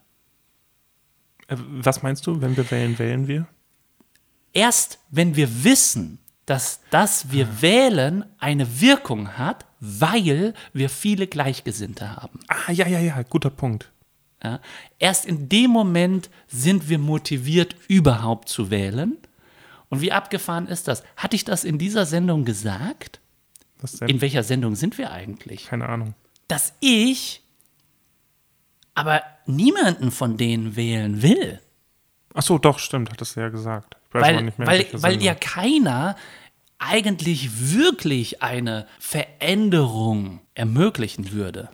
[1.47, 3.47] Äh, was meinst du, wenn wir wählen, wählen wir?
[4.53, 7.61] Erst wenn wir wissen, dass das wir ah.
[7.61, 12.39] wählen eine Wirkung hat, weil wir viele Gleichgesinnte haben.
[12.47, 13.91] Ah, ja, ja, ja, guter Punkt.
[14.43, 14.59] Ja,
[14.97, 19.17] erst in dem Moment sind wir motiviert, überhaupt zu wählen.
[19.89, 21.03] Und wie abgefahren ist das?
[21.17, 23.19] Hatte ich das in dieser Sendung gesagt?
[24.07, 25.65] In welcher Sendung sind wir eigentlich?
[25.65, 26.13] Keine Ahnung.
[26.47, 27.41] Dass ich
[28.93, 31.59] aber niemanden von denen wählen will.
[32.33, 33.95] Ach so, doch, stimmt, hattest du ja gesagt.
[34.11, 36.15] weil, weil, weil ja keiner
[36.77, 41.69] eigentlich wirklich eine Veränderung ermöglichen würde.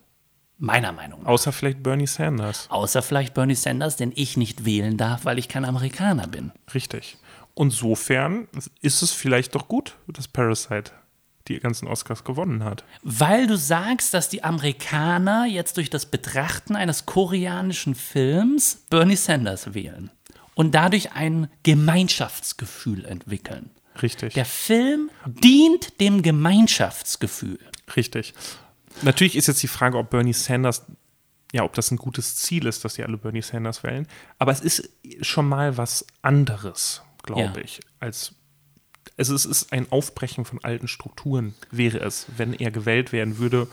[0.60, 1.30] Meiner Meinung nach.
[1.30, 2.68] Außer vielleicht Bernie Sanders.
[2.70, 6.52] Außer vielleicht Bernie Sanders, den ich nicht wählen darf, weil ich kein Amerikaner bin.
[6.74, 7.18] Richtig.
[7.56, 8.48] Insofern
[8.82, 10.92] ist es vielleicht doch gut, dass Parasite
[11.48, 12.84] die ganzen Oscars gewonnen hat.
[13.04, 19.74] Weil du sagst, dass die Amerikaner jetzt durch das Betrachten eines koreanischen Films Bernie Sanders
[19.74, 20.12] wählen
[20.56, 23.70] und dadurch ein Gemeinschaftsgefühl entwickeln.
[24.02, 24.34] Richtig.
[24.34, 27.60] Der Film dient dem Gemeinschaftsgefühl.
[27.96, 28.34] Richtig.
[29.02, 30.86] Natürlich ist jetzt die Frage, ob Bernie Sanders,
[31.54, 34.08] ja, ob das ein gutes Ziel ist, dass die alle Bernie Sanders wählen.
[34.40, 34.90] Aber es ist
[35.22, 37.64] schon mal was anderes, glaube ja.
[37.64, 38.34] ich, als
[39.18, 43.68] also es ist ein Aufbrechen von alten Strukturen, wäre es, wenn er gewählt werden würde,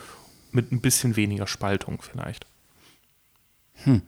[0.52, 2.46] mit ein bisschen weniger Spaltung vielleicht.
[3.82, 4.02] Hm.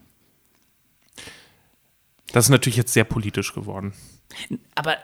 [2.31, 3.93] Das ist natürlich jetzt sehr politisch geworden.
[4.75, 4.97] Aber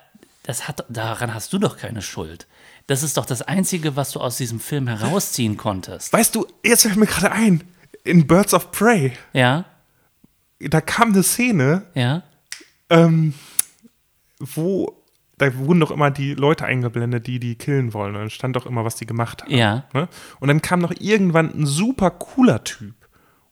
[0.43, 2.47] das hat, daran hast du doch keine Schuld.
[2.87, 6.11] Das ist doch das Einzige, was du aus diesem Film herausziehen konntest.
[6.11, 7.63] Weißt du, jetzt fällt mir gerade ein,
[8.03, 9.13] in Birds of Prey.
[9.31, 9.65] Ja.
[10.59, 12.23] Da kam eine Szene, ja.
[12.89, 13.33] Ähm,
[14.39, 15.03] wo
[15.37, 18.15] da wurden doch immer die Leute eingeblendet, die die killen wollen.
[18.15, 19.51] Und dann stand doch immer, was die gemacht haben.
[19.51, 19.85] Ja.
[19.93, 20.07] Ne?
[20.39, 22.95] Und dann kam noch irgendwann ein super cooler Typ.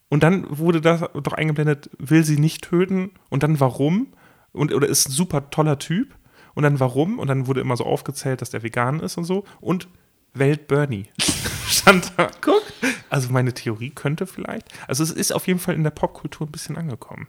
[0.10, 3.12] Und dann wurde da doch eingeblendet, will sie nicht töten.
[3.30, 4.08] Und dann warum?
[4.52, 6.14] Und, oder ist ein super toller Typ
[6.54, 9.46] und dann warum und dann wurde immer so aufgezählt, dass der vegan ist und so
[9.60, 9.88] und
[10.34, 11.08] Welt Bernie
[11.68, 12.30] stand da.
[12.42, 12.64] Guck.
[13.10, 16.52] Also meine Theorie könnte vielleicht, also es ist auf jeden Fall in der Popkultur ein
[16.52, 17.28] bisschen angekommen.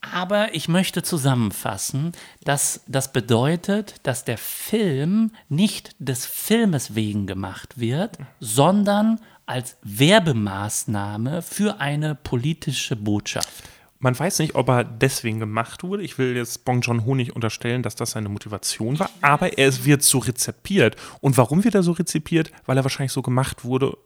[0.00, 2.12] Aber ich möchte zusammenfassen,
[2.42, 11.42] dass das bedeutet, dass der Film nicht des Filmes wegen gemacht wird, sondern als Werbemaßnahme
[11.42, 13.64] für eine politische Botschaft.
[14.02, 16.02] Man weiß nicht, ob er deswegen gemacht wurde.
[16.02, 20.02] Ich will jetzt Bong Joon-ho nicht unterstellen, dass das seine Motivation war, aber er wird
[20.02, 20.96] so rezipiert.
[21.20, 22.50] Und warum wird er so rezipiert?
[22.64, 23.98] Weil er wahrscheinlich so gemacht wurde,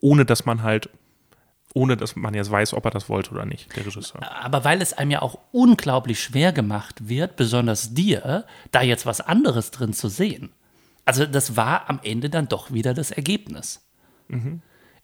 [0.00, 0.88] ohne dass man halt,
[1.74, 4.22] ohne dass man jetzt weiß, ob er das wollte oder nicht, der Regisseur.
[4.42, 9.20] Aber weil es einem ja auch unglaublich schwer gemacht wird, besonders dir, da jetzt was
[9.20, 10.52] anderes drin zu sehen.
[11.04, 13.86] Also das war am Ende dann doch wieder das Ergebnis.
[14.28, 14.62] Mhm.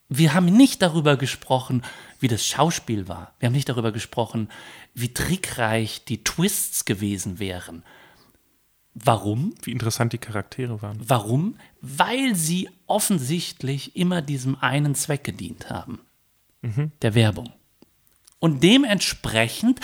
[0.08, 1.82] Wir haben nicht darüber gesprochen,
[2.20, 3.34] wie das Schauspiel war.
[3.38, 4.48] Wir haben nicht darüber gesprochen,
[4.94, 7.82] wie trickreich die Twists gewesen wären.
[8.94, 9.54] Warum?
[9.62, 10.98] Wie interessant die Charaktere waren.
[11.04, 11.56] Warum?
[11.80, 16.00] Weil sie offensichtlich immer diesem einen Zweck gedient haben.
[17.02, 17.52] Der Werbung.
[18.38, 19.80] Und dementsprechend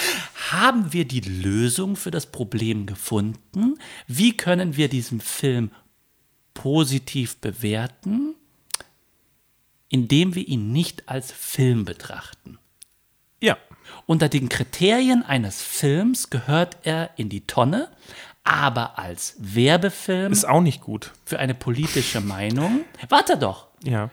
[0.51, 3.79] haben wir die Lösung für das Problem gefunden.
[4.07, 5.71] Wie können wir diesen Film
[6.55, 8.35] positiv bewerten?
[9.91, 12.59] Indem wir ihn nicht als Film betrachten.
[13.43, 13.59] Ja.
[14.07, 17.89] Unter den Kriterien eines Films gehört er in die Tonne,
[18.45, 21.13] aber als Werbefilm Ist auch nicht gut.
[21.27, 24.11] für eine politische Meinung, warte doch, Ja.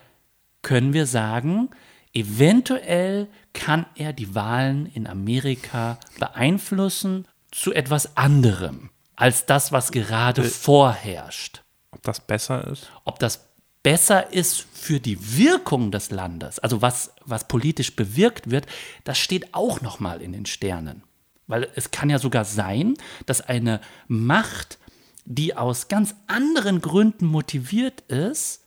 [0.64, 1.70] können wir sagen,
[2.14, 10.44] eventuell kann er die Wahlen in Amerika beeinflussen zu etwas anderem als das, was gerade
[10.44, 11.64] vorherrscht.
[11.92, 12.92] Ob das besser ist?
[13.06, 13.47] Ob das
[13.88, 18.66] besser ist für die Wirkung des Landes, also was, was politisch bewirkt wird,
[19.06, 21.04] das steht auch noch mal in den Sternen.
[21.48, 22.96] Weil es kann ja sogar sein,
[23.28, 23.80] dass eine
[24.10, 24.78] Macht,
[25.24, 28.66] die aus ganz anderen Gründen motiviert ist,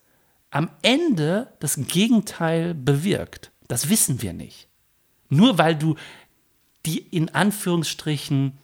[0.49, 3.51] am Ende das Gegenteil bewirkt.
[3.69, 4.69] Das wissen wir nicht.
[5.29, 5.97] Nur weil du
[6.87, 8.57] die in Anführungsstrichen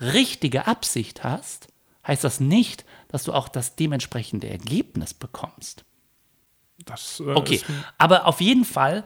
[0.00, 1.68] richtige Absicht hast,
[2.06, 5.84] heißt das nicht, dass du auch das dementsprechende Ergebnis bekommst.
[6.84, 7.60] Das, äh, Okay,
[7.98, 9.04] aber auf jeden Fall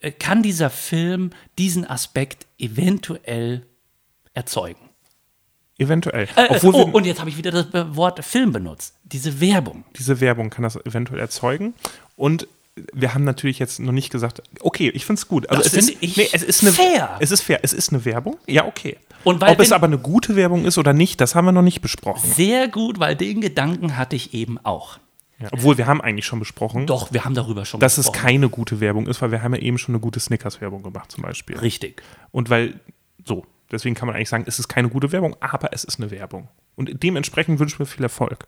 [0.00, 3.66] äh, kann dieser Film diesen Aspekt eventuell
[4.34, 4.88] erzeugen.
[5.78, 6.28] eventuell.
[6.36, 8.94] Äh, Obwohl oh, und jetzt habe ich wieder das äh, Wort Film benutzt.
[9.04, 9.84] Diese Werbung.
[9.98, 11.74] diese Werbung kann das eventuell erzeugen.
[12.16, 12.46] Und
[12.94, 15.50] wir haben natürlich jetzt noch nicht gesagt, okay, ich finde es gut.
[15.50, 17.16] Also Das es ist, ich nee, es ist eine, fair.
[17.20, 17.60] Es ist fair.
[17.62, 18.38] Es ist eine Werbung.
[18.46, 18.96] Ja, okay.
[19.24, 21.62] Und weil Ob es aber eine gute Werbung ist oder nicht, das haben wir noch
[21.62, 22.30] nicht besprochen.
[22.32, 24.98] Sehr gut, weil den Gedanken hatte ich eben auch.
[25.42, 25.48] Ja.
[25.52, 28.22] Obwohl wir haben eigentlich schon besprochen, Doch, wir haben darüber schon dass es gesprochen.
[28.22, 31.22] keine gute Werbung ist, weil wir haben ja eben schon eine gute Snickers-Werbung gemacht zum
[31.22, 31.58] Beispiel.
[31.58, 32.02] Richtig.
[32.30, 32.80] Und weil,
[33.24, 36.10] so, deswegen kann man eigentlich sagen, es ist keine gute Werbung, aber es ist eine
[36.10, 36.48] Werbung.
[36.76, 38.46] Und dementsprechend wünschen wir viel Erfolg.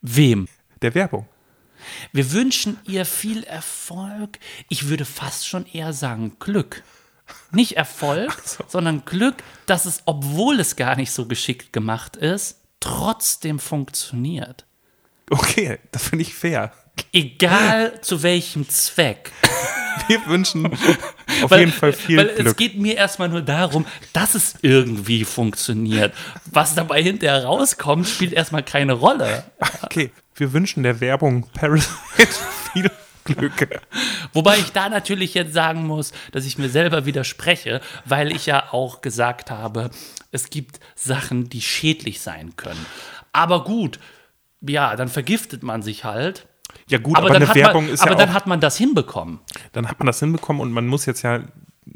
[0.00, 0.48] Wem?
[0.82, 1.26] Der Werbung.
[2.12, 4.38] Wir wünschen ihr viel Erfolg.
[4.68, 6.82] Ich würde fast schon eher sagen Glück.
[7.52, 8.32] Nicht Erfolg,
[8.68, 9.36] sondern Glück,
[9.66, 14.66] dass es, obwohl es gar nicht so geschickt gemacht ist, trotzdem funktioniert.
[15.30, 16.72] Okay, das finde ich fair.
[17.12, 19.32] Egal zu welchem Zweck.
[20.08, 20.66] Wir wünschen
[21.42, 22.46] auf Weil- jeden Fall viel weil Glück.
[22.48, 26.12] es geht mir erstmal nur darum, dass es irgendwie funktioniert.
[26.46, 29.44] Was dabei hinterher rauskommt, spielt erstmal keine Rolle.
[29.82, 31.90] Okay, wir wünschen der Werbung Parasite
[32.72, 32.90] viel
[33.24, 33.80] Glück.
[34.32, 38.72] Wobei ich da natürlich jetzt sagen muss, dass ich mir selber widerspreche, weil ich ja
[38.72, 39.90] auch gesagt habe,
[40.32, 42.84] es gibt Sachen, die schädlich sein können.
[43.32, 43.98] Aber gut,
[44.60, 46.46] ja, dann vergiftet man sich halt.
[46.88, 48.46] Ja gut, Aber, aber, dann, eine hat Werbung man, ist aber ja dann auch, hat
[48.46, 49.40] man das hinbekommen.
[49.72, 51.42] dann hat man das hinbekommen und man muss jetzt ja,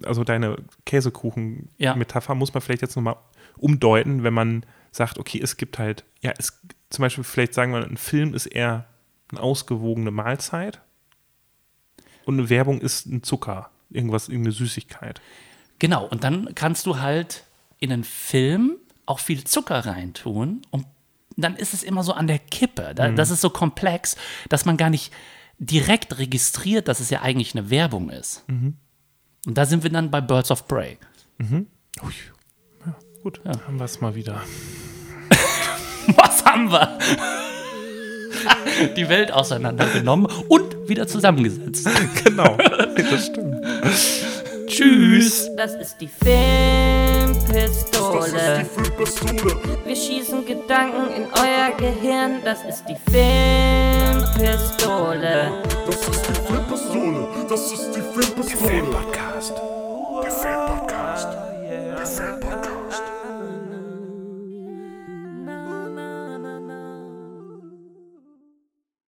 [0.04, 0.56] also deine
[0.86, 3.16] Käsekuchen-Metapher muss man vielleicht jetzt nochmal
[3.56, 6.60] umdeuten, wenn man sagt, okay, es gibt halt, ja, es
[6.90, 8.86] zum Beispiel vielleicht sagen wir, ein Film ist eher
[9.30, 10.80] eine ausgewogene Mahlzeit
[12.24, 15.20] und eine Werbung ist ein Zucker, irgendwas, irgendeine Süßigkeit.
[15.78, 17.44] Genau, und dann kannst du halt
[17.78, 20.86] in einen Film auch viel Zucker reintun und
[21.36, 22.92] dann ist es immer so an der Kippe.
[22.94, 24.16] Da, Das ist so komplex,
[24.48, 25.12] dass man gar nicht
[25.58, 28.44] direkt registriert, dass es ja eigentlich eine Werbung ist.
[28.48, 28.78] Und
[29.58, 30.98] da sind wir dann bei Birds of Prey.
[31.40, 32.12] Ui.
[32.86, 34.40] Ja, gut, haben wir es mal wieder.
[36.16, 36.98] Was haben wir?
[38.96, 41.88] Die Welt auseinandergenommen und wieder zusammengesetzt.
[42.24, 43.64] genau, das stimmt.
[44.66, 45.50] Tschüss.
[45.56, 46.08] Das ist die
[47.46, 49.56] Das ist die Filmpistole.
[49.84, 52.42] Wir schießen Gedanken in euer Gehirn.
[52.44, 54.52] Das ist die Filmpistole.
[55.86, 57.28] Das ist die Filmpistole.
[57.48, 58.82] Das ist die Filmpistole.
[58.82, 59.52] Podcast.
[60.22, 61.28] Der Filmpodcast.
[61.62, 62.43] Der Filmpodcast.